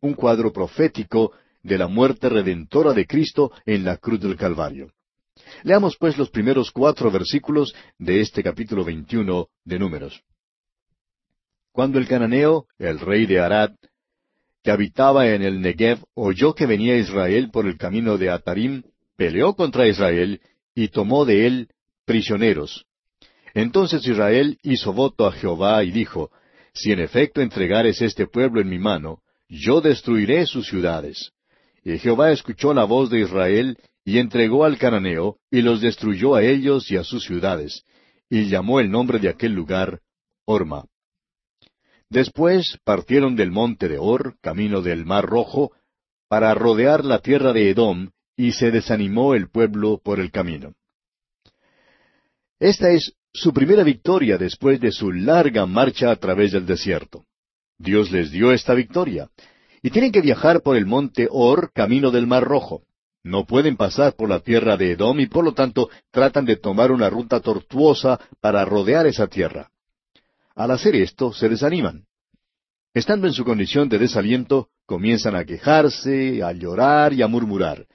[0.00, 4.92] un cuadro profético de la muerte redentora de Cristo en la cruz del Calvario.
[5.64, 10.22] Leamos pues los primeros cuatro versículos de este capítulo veintiuno de Números.
[11.72, 13.72] Cuando el cananeo, el rey de Arad,
[14.62, 18.82] que habitaba en el Negev, oyó que venía Israel por el camino de Atarim,
[19.16, 20.40] peleó contra Israel
[20.74, 21.68] y tomó de él
[22.04, 22.86] prisioneros.
[23.54, 26.30] Entonces Israel hizo voto a Jehová y dijo,
[26.72, 31.32] Si en efecto entregares este pueblo en mi mano, yo destruiré sus ciudades.
[31.84, 36.42] Y Jehová escuchó la voz de Israel y entregó al cananeo y los destruyó a
[36.42, 37.84] ellos y a sus ciudades,
[38.30, 40.00] y llamó el nombre de aquel lugar
[40.44, 40.84] Orma.
[42.12, 45.72] Después partieron del monte de Or, camino del mar Rojo,
[46.28, 50.74] para rodear la tierra de Edom, y se desanimó el pueblo por el camino.
[52.60, 57.24] Esta es su primera victoria después de su larga marcha a través del desierto.
[57.78, 59.30] Dios les dio esta victoria.
[59.80, 62.82] Y tienen que viajar por el monte Or, camino del Mar Rojo.
[63.24, 66.92] No pueden pasar por la tierra de Edom y por lo tanto tratan de tomar
[66.92, 69.70] una ruta tortuosa para rodear esa tierra.
[70.54, 72.04] Al hacer esto, se desaniman.
[72.94, 77.86] Estando en su condición de desaliento, comienzan a quejarse, a llorar y a murmurar.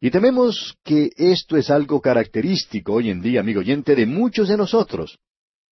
[0.00, 4.56] Y tememos que esto es algo característico hoy en día, amigo oyente, de muchos de
[4.56, 5.18] nosotros.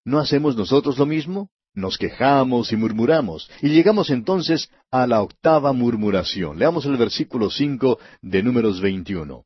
[0.05, 1.51] ¿No hacemos nosotros lo mismo?
[1.75, 6.59] Nos quejamos y murmuramos, y llegamos entonces a la octava murmuración.
[6.59, 9.45] Leamos el versículo cinco de Números veintiuno.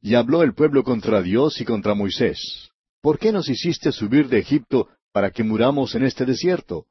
[0.00, 2.70] Y habló el pueblo contra Dios y contra Moisés.
[3.02, 4.88] ¿Por qué nos hiciste subir de Egipto
[5.18, 6.86] para que muramos en este desierto?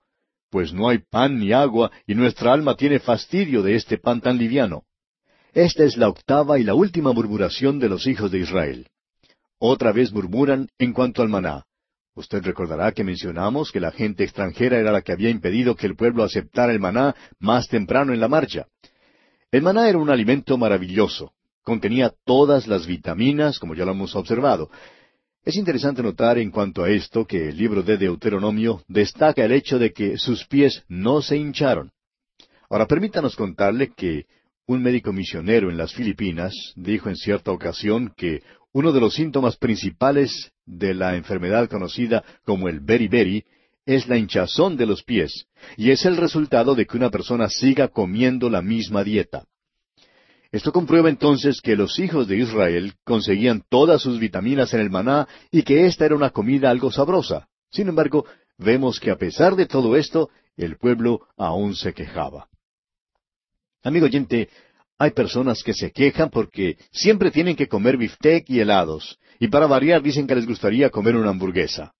[0.49, 4.37] Pues no hay pan ni agua, y nuestra alma tiene fastidio de este pan tan
[4.37, 4.83] liviano.
[5.53, 8.87] Esta es la octava y la última murmuración de los hijos de Israel.
[9.59, 11.63] Otra vez murmuran en cuanto al maná.
[12.15, 15.95] Usted recordará que mencionamos que la gente extranjera era la que había impedido que el
[15.95, 18.67] pueblo aceptara el maná más temprano en la marcha.
[19.53, 21.31] El maná era un alimento maravilloso.
[21.63, 24.69] Contenía todas las vitaminas, como ya lo hemos observado,
[25.47, 29.79] es interesante notar en cuanto a esto que el libro de Deuteronomio destaca el hecho
[29.79, 31.89] de que sus pies no se hincharon.
[32.69, 34.25] Ahora permítanos contarle que
[34.65, 38.43] un médico misionero en las Filipinas dijo en cierta ocasión que
[38.73, 43.45] uno de los síntomas principales de la enfermedad conocida como el beriberi
[43.85, 45.45] es la hinchazón de los pies,
[45.77, 49.45] y es el resultado de que una persona siga comiendo la misma dieta.
[50.51, 55.27] Esto comprueba entonces que los hijos de Israel conseguían todas sus vitaminas en el maná
[55.51, 57.47] y que esta era una comida algo sabrosa.
[57.69, 58.25] Sin embargo,
[58.57, 62.47] vemos que a pesar de todo esto, el pueblo aún se quejaba.
[63.83, 64.49] Amigo oyente,
[64.97, 69.67] hay personas que se quejan porque siempre tienen que comer biftec y helados, y para
[69.67, 71.93] variar dicen que les gustaría comer una hamburguesa.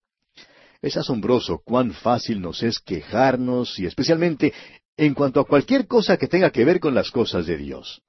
[0.81, 4.53] Es asombroso cuán fácil nos es quejarnos y especialmente
[4.95, 8.01] en cuanto a cualquier cosa que tenga que ver con las cosas de Dios.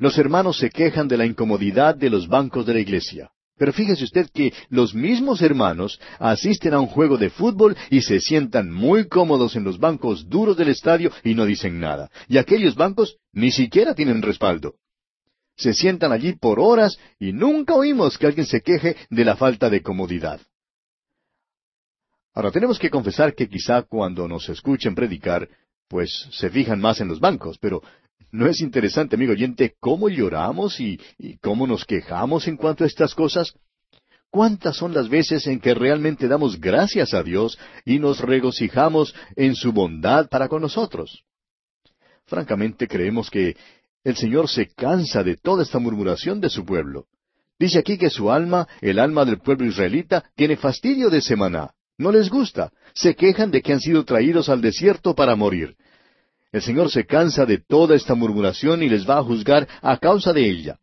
[0.00, 3.30] Los hermanos se quejan de la incomodidad de los bancos de la iglesia.
[3.58, 8.18] Pero fíjese usted que los mismos hermanos asisten a un juego de fútbol y se
[8.18, 12.10] sientan muy cómodos en los bancos duros del estadio y no dicen nada.
[12.28, 14.76] Y aquellos bancos ni siquiera tienen respaldo.
[15.54, 19.68] Se sientan allí por horas y nunca oímos que alguien se queje de la falta
[19.68, 20.40] de comodidad.
[22.32, 25.46] Ahora tenemos que confesar que quizá cuando nos escuchen predicar,
[25.88, 27.82] pues se fijan más en los bancos, pero
[28.32, 31.00] ¿No es interesante, amigo oyente, cómo lloramos y,
[31.42, 33.54] cómo nos quejamos en cuanto a estas cosas?
[34.30, 39.56] ¿Cuántas son las veces en que realmente damos gracias a Dios y nos regocijamos en
[39.56, 41.24] su bondad para con nosotros?
[42.26, 43.56] Francamente creemos que
[44.04, 47.06] el Señor se cansa de toda esta murmuración de su pueblo.
[47.58, 51.72] Dice aquí que su alma, el alma del pueblo israelita, tiene fastidio de semana.
[51.98, 52.72] No les gusta.
[52.94, 55.76] Se quejan de que han sido traídos al desierto para morir.
[56.52, 60.32] El Señor se cansa de toda esta murmuración y les va a juzgar a causa
[60.32, 60.78] de ella.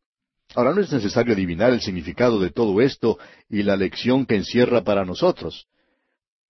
[0.56, 3.18] Ahora no es necesario adivinar el significado de todo esto
[3.50, 5.68] y la lección que encierra para nosotros.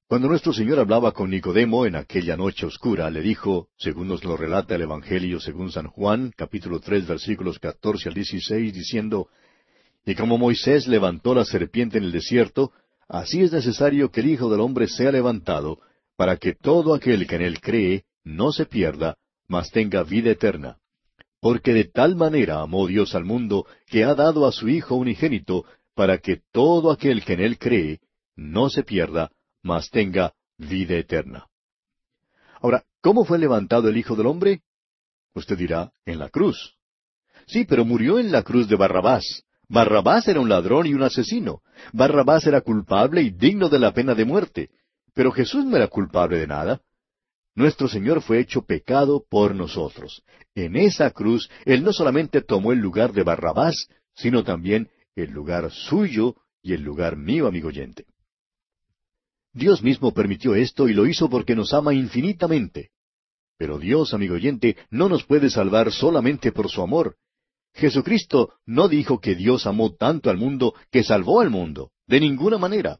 [0.07, 4.37] Cuando nuestro Señor hablaba con Nicodemo en aquella noche oscura, le dijo, según nos lo
[4.37, 9.27] relata el Evangelio según San Juan, capítulo tres, versículos catorce al dieciséis, diciendo,
[10.05, 12.71] Y como Moisés levantó la serpiente en el desierto,
[13.09, 15.79] así es necesario que el Hijo del Hombre sea levantado,
[16.15, 19.17] para que todo aquel que en él cree no se pierda,
[19.47, 20.77] mas tenga vida eterna.
[21.39, 25.65] Porque de tal manera amó Dios al mundo, que ha dado a su Hijo unigénito,
[25.95, 27.99] para que todo aquel que en él cree
[28.35, 29.31] no se pierda,
[29.63, 31.47] mas tenga vida eterna.
[32.61, 34.61] Ahora, ¿cómo fue levantado el Hijo del Hombre?
[35.33, 36.75] Usted dirá, en la cruz.
[37.45, 39.43] Sí, pero murió en la cruz de Barrabás.
[39.69, 41.61] Barrabás era un ladrón y un asesino.
[41.93, 44.69] Barrabás era culpable y digno de la pena de muerte.
[45.13, 46.81] Pero Jesús no era culpable de nada.
[47.57, 50.21] Nuestro Señor fue hecho pecado por nosotros.
[50.53, 55.71] En esa cruz, Él no solamente tomó el lugar de Barrabás, sino también el lugar
[55.71, 58.05] suyo y el lugar mío, amigo oyente.
[59.53, 62.91] Dios mismo permitió esto y lo hizo porque nos ama infinitamente.
[63.57, 67.15] Pero Dios, amigo oyente, no nos puede salvar solamente por su amor.
[67.73, 72.59] Jesucristo no dijo que Dios amó tanto al mundo que salvó al mundo, de ninguna
[72.59, 72.99] manera.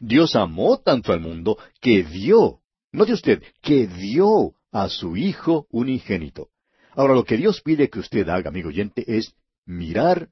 [0.00, 2.61] Dios amó tanto al mundo que dio,
[2.92, 6.48] note usted, que dio a su Hijo unigénito.
[6.94, 9.34] Ahora lo que Dios pide que usted haga, amigo oyente, es
[9.64, 10.28] mirar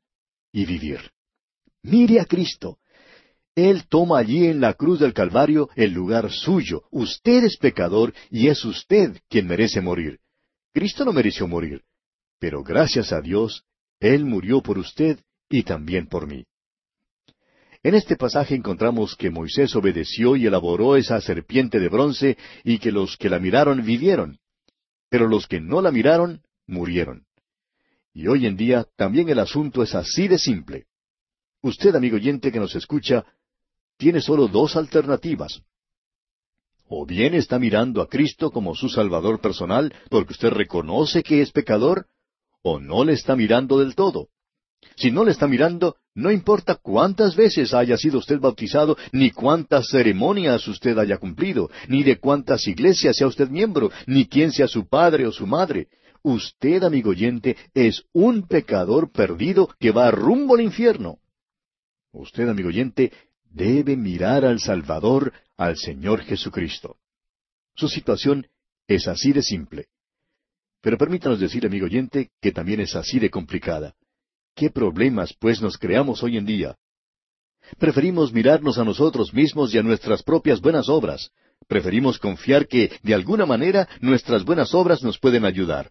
[0.53, 1.11] y vivir.
[1.83, 2.79] Mire a Cristo.
[3.55, 6.85] Él toma allí en la cruz del Calvario el lugar suyo.
[6.91, 10.21] Usted es pecador y es usted quien merece morir.
[10.73, 11.83] Cristo no mereció morir,
[12.39, 13.65] pero gracias a Dios,
[13.99, 16.47] Él murió por usted y también por mí.
[17.83, 22.93] En este pasaje encontramos que Moisés obedeció y elaboró esa serpiente de bronce y que
[22.93, 24.39] los que la miraron vivieron,
[25.09, 27.25] pero los que no la miraron murieron.
[28.13, 30.87] Y hoy en día también el asunto es así de simple.
[31.63, 33.25] Usted, amigo oyente que nos escucha,
[33.97, 35.63] tiene solo dos alternativas.
[36.87, 41.51] O bien está mirando a Cristo como su Salvador personal porque usted reconoce que es
[41.51, 42.07] pecador,
[42.63, 44.29] o no le está mirando del todo.
[44.97, 49.89] Si no le está mirando, no importa cuántas veces haya sido usted bautizado, ni cuántas
[49.89, 54.89] ceremonias usted haya cumplido, ni de cuántas iglesias sea usted miembro, ni quién sea su
[54.89, 55.89] padre o su madre.
[56.23, 61.19] Usted, amigo oyente, es un pecador perdido que va rumbo al infierno.
[62.13, 63.13] Usted, amigo oyente,
[63.51, 66.97] debe mirar al Salvador, al Señor Jesucristo.
[67.75, 68.47] Su situación
[68.87, 69.87] es así de simple.
[70.83, 73.95] Pero permítanos decir, amigo oyente, que también es así de complicada.
[74.55, 76.77] ¿Qué problemas, pues, nos creamos hoy en día?
[77.79, 81.31] Preferimos mirarnos a nosotros mismos y a nuestras propias buenas obras.
[81.69, 85.91] Preferimos confiar que, de alguna manera, nuestras buenas obras nos pueden ayudar.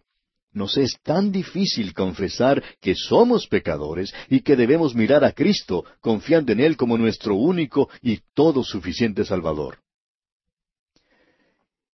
[0.52, 6.52] Nos es tan difícil confesar que somos pecadores y que debemos mirar a Cristo, confiando
[6.52, 9.78] en Él como nuestro único y todo suficiente Salvador.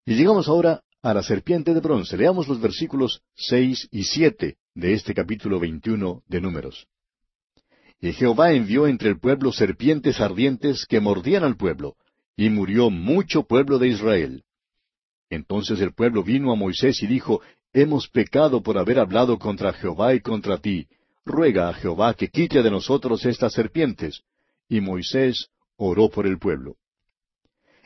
[0.06, 2.16] Y llegamos ahora a la serpiente de bronce.
[2.16, 6.88] Leamos los versículos seis y siete de este capítulo veintiuno de Números.
[8.00, 11.94] Y Jehová envió entre el pueblo serpientes ardientes que mordían al pueblo,
[12.36, 14.42] y murió mucho pueblo de Israel.
[15.30, 17.40] Entonces el pueblo vino a Moisés y dijo,
[17.72, 20.88] Hemos pecado por haber hablado contra Jehová y contra ti.
[21.24, 24.22] Ruega a Jehová que quite de nosotros estas serpientes.
[24.68, 26.76] Y Moisés oró por el pueblo.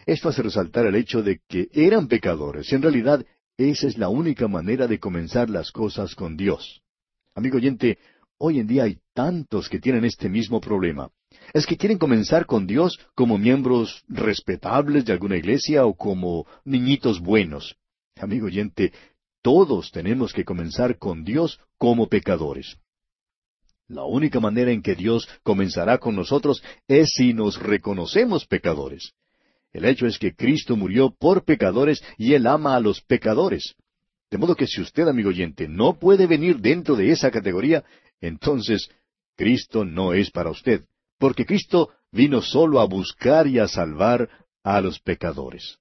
[0.07, 2.73] Esto hace resaltar el hecho de que eran pecadores.
[2.73, 3.25] En realidad,
[3.57, 6.83] esa es la única manera de comenzar las cosas con Dios.
[7.35, 7.99] Amigo oyente,
[8.39, 11.11] hoy en día hay tantos que tienen este mismo problema.
[11.53, 17.21] Es que quieren comenzar con Dios como miembros respetables de alguna iglesia o como niñitos
[17.21, 17.77] buenos.
[18.17, 18.93] Amigo oyente,
[19.43, 22.77] todos tenemos que comenzar con Dios como pecadores.
[23.89, 29.13] La única manera en que Dios comenzará con nosotros es si nos reconocemos pecadores.
[29.73, 33.77] El hecho es que Cristo murió por pecadores y Él ama a los pecadores.
[34.31, 37.85] De modo que si usted, amigo oyente, no puede venir dentro de esa categoría,
[38.21, 38.89] entonces
[39.37, 40.85] Cristo no es para usted,
[41.19, 44.29] porque Cristo vino solo a buscar y a salvar
[44.63, 45.79] a los pecadores.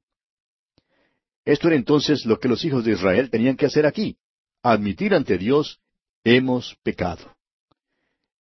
[1.46, 4.18] Esto era entonces lo que los hijos de Israel tenían que hacer aquí,
[4.62, 5.80] admitir ante Dios,
[6.24, 7.36] hemos pecado.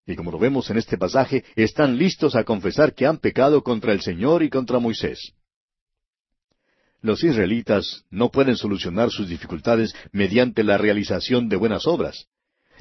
[0.05, 3.93] Y como lo vemos en este pasaje, están listos a confesar que han pecado contra
[3.93, 5.33] el Señor y contra Moisés.
[7.01, 12.27] Los israelitas no pueden solucionar sus dificultades mediante la realización de buenas obras.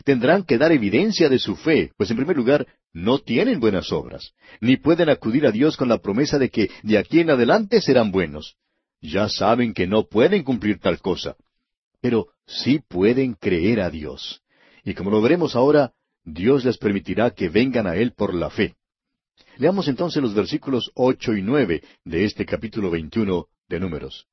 [0.04, 4.32] Tendrán que dar evidencia de su fe, pues en primer lugar no tienen buenas obras,
[4.60, 8.10] ni pueden acudir a Dios con la promesa de que de aquí en adelante serán
[8.10, 8.56] buenos.
[9.00, 11.36] Ya saben que no pueden cumplir tal cosa,
[12.00, 14.42] pero sí pueden creer a Dios.
[14.84, 15.92] Y como lo veremos ahora,
[16.24, 18.74] Dios les permitirá que vengan a Él por la fe.
[19.56, 24.26] Leamos entonces los versículos ocho y nueve de este capítulo veintiuno de Números.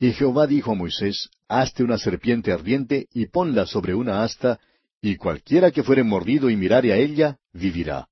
[0.00, 4.60] Y Jehová dijo a Moisés, Hazte una serpiente ardiente y ponla sobre una asta,
[5.00, 8.08] y cualquiera que fuere mordido y mirare a ella, vivirá.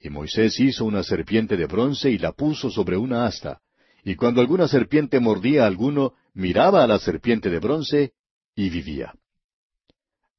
[0.00, 3.60] Y Moisés hizo una serpiente de bronce y la puso sobre una asta.
[4.04, 8.12] Y cuando alguna serpiente mordía a alguno, miraba a la serpiente de bronce
[8.54, 9.14] y vivía.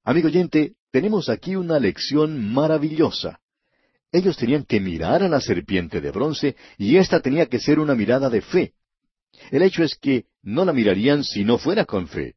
[0.04, 3.40] Amigo oyente, tenemos aquí una lección maravillosa.
[4.12, 7.96] Ellos tenían que mirar a la serpiente de bronce y ésta tenía que ser una
[7.96, 8.74] mirada de fe.
[9.52, 12.36] El hecho es que no la mirarían si no fuera con fe.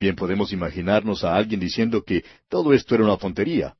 [0.00, 3.76] Bien podemos imaginarnos a alguien diciendo que todo esto era una tontería.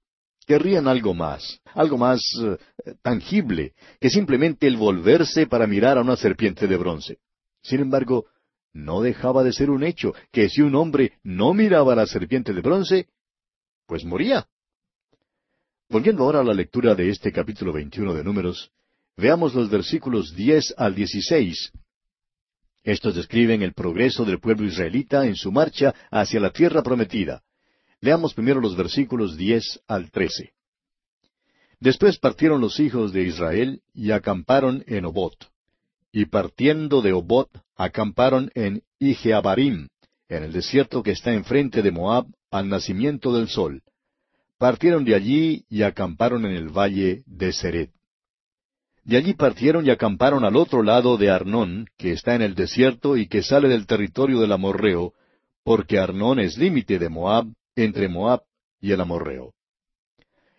[0.47, 6.17] Querrían algo más, algo más eh, tangible, que simplemente el volverse para mirar a una
[6.17, 7.19] serpiente de bronce.
[7.63, 8.27] Sin embargo,
[8.73, 12.53] no dejaba de ser un hecho que si un hombre no miraba a la serpiente
[12.53, 13.09] de bronce,
[13.87, 14.49] pues moría.
[15.89, 18.71] Volviendo ahora a la lectura de este capítulo 21 de Números,
[19.17, 21.73] veamos los versículos 10 al 16,
[22.91, 27.43] estos describen el progreso del pueblo israelita en su marcha hacia la tierra prometida.
[28.01, 30.53] Leamos primero los versículos diez al trece.
[31.81, 35.37] Después partieron los hijos de Israel y acamparon en Obot.
[36.13, 39.89] Y partiendo de Obot, acamparon en Ijeabarim,
[40.29, 43.83] en el desierto que está enfrente de Moab, al nacimiento del sol.
[44.57, 47.91] Partieron de allí y acamparon en el valle de Seret.
[49.09, 53.17] De allí partieron y acamparon al otro lado de Arnón, que está en el desierto
[53.17, 55.15] y que sale del territorio del Amorreo,
[55.65, 58.43] porque Arnón es límite de Moab, entre Moab
[58.83, 59.55] y el Amorreo.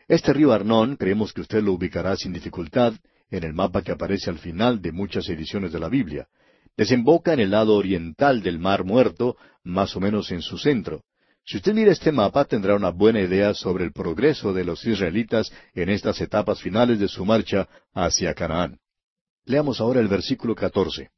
[0.08, 2.96] Este río Arnón, creemos que usted lo ubicará sin dificultad
[3.30, 6.28] en el mapa que aparece al final de muchas ediciones de la Biblia.
[6.76, 11.04] Desemboca en el lado oriental del Mar Muerto, más o menos en su centro.
[11.46, 15.52] Si usted mira este mapa tendrá una buena idea sobre el progreso de los israelitas
[15.74, 18.80] en estas etapas finales de su marcha hacia Canaán.
[19.46, 21.10] Leamos ahora el versículo 14.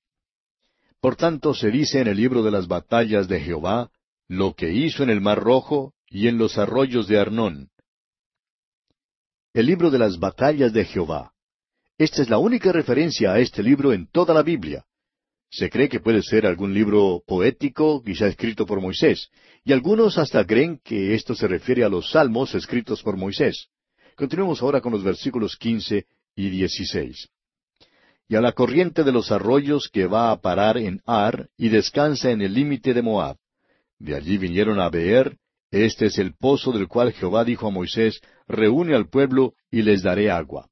[1.01, 3.89] Por tanto se dice en el libro de las batallas de Jehová,
[4.27, 7.69] lo que hizo en el Mar Rojo y en los arroyos de Arnón.
[9.53, 11.33] El libro de las batallas de Jehová.
[11.97, 14.85] Esta es la única referencia a este libro en toda la Biblia.
[15.49, 19.29] Se cree que puede ser algún libro poético, quizá escrito por Moisés,
[19.63, 23.67] y algunos hasta creen que esto se refiere a los salmos escritos por Moisés.
[24.15, 26.05] Continuemos ahora con los versículos quince
[26.35, 27.29] y dieciséis.
[28.27, 32.31] Y a la corriente de los arroyos que va a parar en Ar y descansa
[32.31, 33.37] en el límite de Moab.
[33.99, 35.37] De allí vinieron a Beer,
[35.69, 40.01] este es el pozo del cual Jehová dijo a Moisés, reúne al pueblo y les
[40.01, 40.69] daré agua.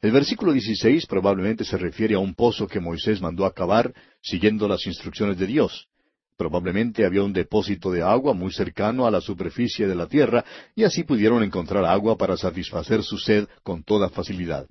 [0.00, 4.84] El versículo 16 probablemente se refiere a un pozo que Moisés mandó acabar siguiendo las
[4.86, 5.88] instrucciones de Dios.
[6.42, 10.82] Probablemente había un depósito de agua muy cercano a la superficie de la tierra y
[10.82, 14.66] así pudieron encontrar agua para satisfacer su sed con toda facilidad.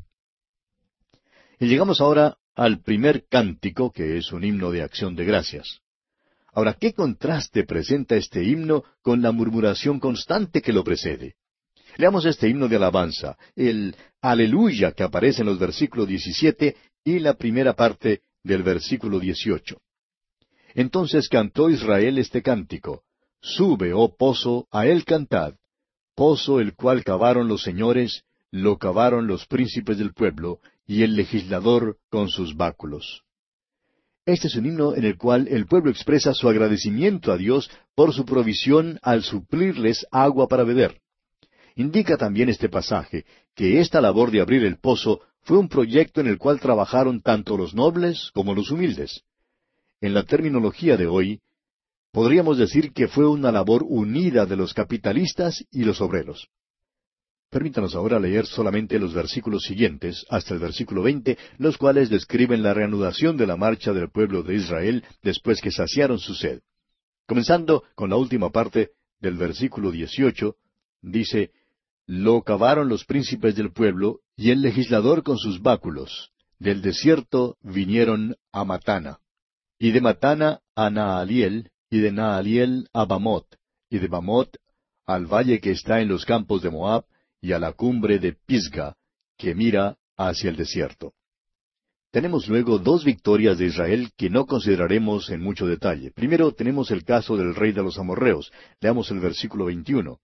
[1.61, 5.79] Y llegamos ahora al primer cántico, que es un himno de acción de gracias.
[6.51, 11.35] Ahora, ¿qué contraste presenta este himno con la murmuración constante que lo precede?
[11.95, 16.75] Leamos este himno de alabanza, el aleluya que aparece en los versículos 17
[17.05, 19.79] y la primera parte del versículo 18.
[20.73, 23.03] Entonces cantó Israel este cántico,
[23.41, 25.55] Sube, oh pozo, a él cantad,
[26.15, 31.97] pozo el cual cavaron los señores, lo cavaron los príncipes del pueblo, y el legislador
[32.09, 33.23] con sus báculos.
[34.25, 38.13] Este es un himno en el cual el pueblo expresa su agradecimiento a Dios por
[38.13, 41.01] su provisión al suplirles agua para beber.
[41.75, 43.25] Indica también este pasaje
[43.55, 47.57] que esta labor de abrir el pozo fue un proyecto en el cual trabajaron tanto
[47.57, 49.23] los nobles como los humildes.
[50.01, 51.41] En la terminología de hoy,
[52.11, 56.49] podríamos decir que fue una labor unida de los capitalistas y los obreros.
[57.51, 62.73] Permítanos ahora leer solamente los versículos siguientes, hasta el versículo veinte, los cuales describen la
[62.73, 66.61] reanudación de la marcha del pueblo de Israel después que saciaron su sed.
[67.27, 70.55] Comenzando con la última parte del versículo dieciocho,
[71.01, 71.51] dice,
[72.07, 76.31] lo cavaron los príncipes del pueblo y el legislador con sus báculos.
[76.57, 79.20] Del desierto vinieron a Matana.
[79.83, 83.47] Y de Matana a Naaliel, y de Naaliel a Bamot,
[83.89, 84.55] y de Bamot
[85.07, 87.03] al valle que está en los campos de Moab,
[87.41, 88.95] y a la cumbre de Pisga,
[89.39, 91.13] que mira hacia el desierto.
[92.11, 96.11] Tenemos luego dos victorias de Israel que no consideraremos en mucho detalle.
[96.11, 98.51] Primero tenemos el caso del rey de los amorreos.
[98.81, 100.19] Leamos el versículo 21.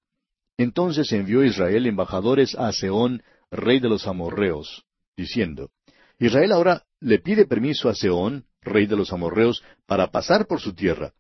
[0.59, 4.83] Entonces envió Israel embajadores a Seón, rey de los amorreos,
[5.17, 5.71] diciendo,
[6.19, 10.73] Israel ahora le pide permiso a Seón, rey de los amorreos, para pasar por su
[10.73, 11.13] tierra.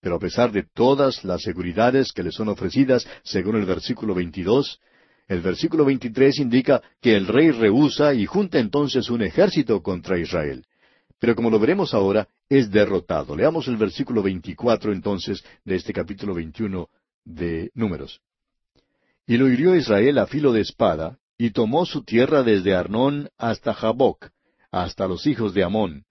[0.00, 4.80] Pero a pesar de todas las seguridades que le son ofrecidas, según el versículo 22,
[5.28, 10.64] el versículo 23 indica que el rey rehúsa y junta entonces un ejército contra Israel.
[11.20, 13.36] Pero como lo veremos ahora, es derrotado.
[13.36, 16.88] Leamos el versículo 24 entonces de este capítulo 21
[17.24, 18.20] de Números.
[19.26, 23.72] Y lo hirió Israel a filo de espada, y tomó su tierra desde Arnón hasta
[23.72, 24.30] Jaboc,
[24.70, 26.04] hasta los hijos de Amón,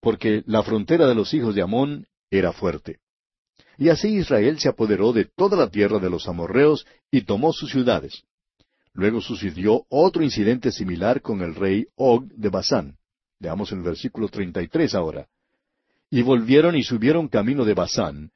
[0.00, 2.98] porque la frontera de los hijos de Amón era fuerte.
[3.76, 7.70] Y así Israel se apoderó de toda la tierra de los amorreos y tomó sus
[7.70, 8.24] ciudades.
[8.92, 12.96] Luego sucedió otro incidente similar con el rey Og de Basán.
[13.38, 15.28] Veamos el versículo 33 ahora.
[16.10, 18.32] Y volvieron y subieron camino de Basán,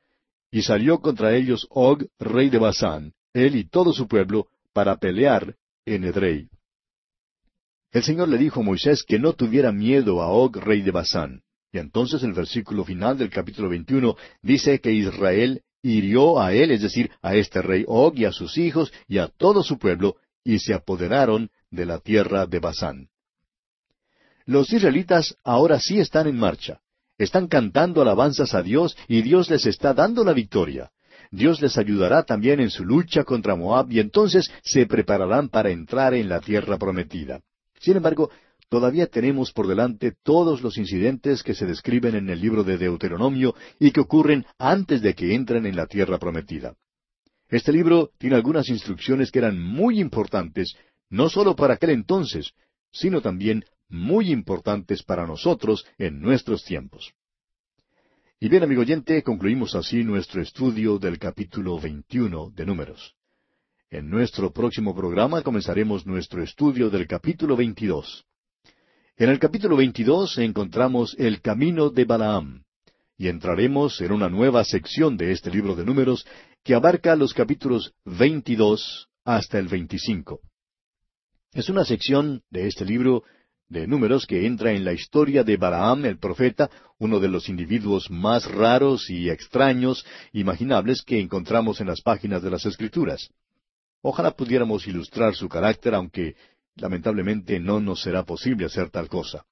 [0.53, 5.57] y salió contra ellos Og, rey de Basán, él y todo su pueblo, para pelear
[5.87, 6.49] en Edrei.
[7.91, 11.43] El Señor le dijo a Moisés que no tuviera miedo a Og, rey de Basán.
[11.73, 16.83] Y entonces el versículo final del capítulo 21 dice que Israel hirió a él, es
[16.83, 20.59] decir, a este rey Og y a sus hijos y a todo su pueblo, y
[20.59, 23.09] se apoderaron de la tierra de Basán.
[24.45, 26.81] Los israelitas ahora sí están en marcha.
[27.17, 30.91] Están cantando alabanzas a Dios y Dios les está dando la victoria.
[31.31, 36.13] Dios les ayudará también en su lucha contra Moab y entonces se prepararán para entrar
[36.13, 37.41] en la tierra prometida.
[37.81, 38.31] Sin embargo,
[38.73, 43.55] todavía tenemos por delante todos los incidentes que se describen en el libro de Deuteronomio
[43.79, 46.75] y que ocurren antes de que entren en la tierra prometida.
[47.51, 50.75] Este libro tiene algunas instrucciones que eran muy importantes,
[51.11, 52.55] no solo para aquel entonces,
[52.91, 57.13] sino también muy importantes para nosotros en nuestros tiempos.
[58.41, 63.15] Y bien, amigo oyente, concluimos así nuestro estudio del capítulo 21 de Números.
[63.91, 68.25] En nuestro próximo programa comenzaremos nuestro estudio del capítulo 22.
[69.23, 72.65] En el capítulo 22 encontramos el camino de Balaam,
[73.17, 76.27] y entraremos en una nueva sección de este libro de Números
[76.65, 80.41] que abarca los capítulos 22 hasta el 25.
[81.53, 83.23] Es una sección de este libro
[83.69, 86.69] de números que entra en la historia de Balaam el profeta,
[86.99, 92.51] uno de los individuos más raros y extraños imaginables que encontramos en las páginas de
[92.51, 93.31] las Escrituras.
[94.01, 96.35] Ojalá pudiéramos ilustrar su carácter, aunque
[96.77, 99.45] lamentablemente no nos será posible hacer tal cosa.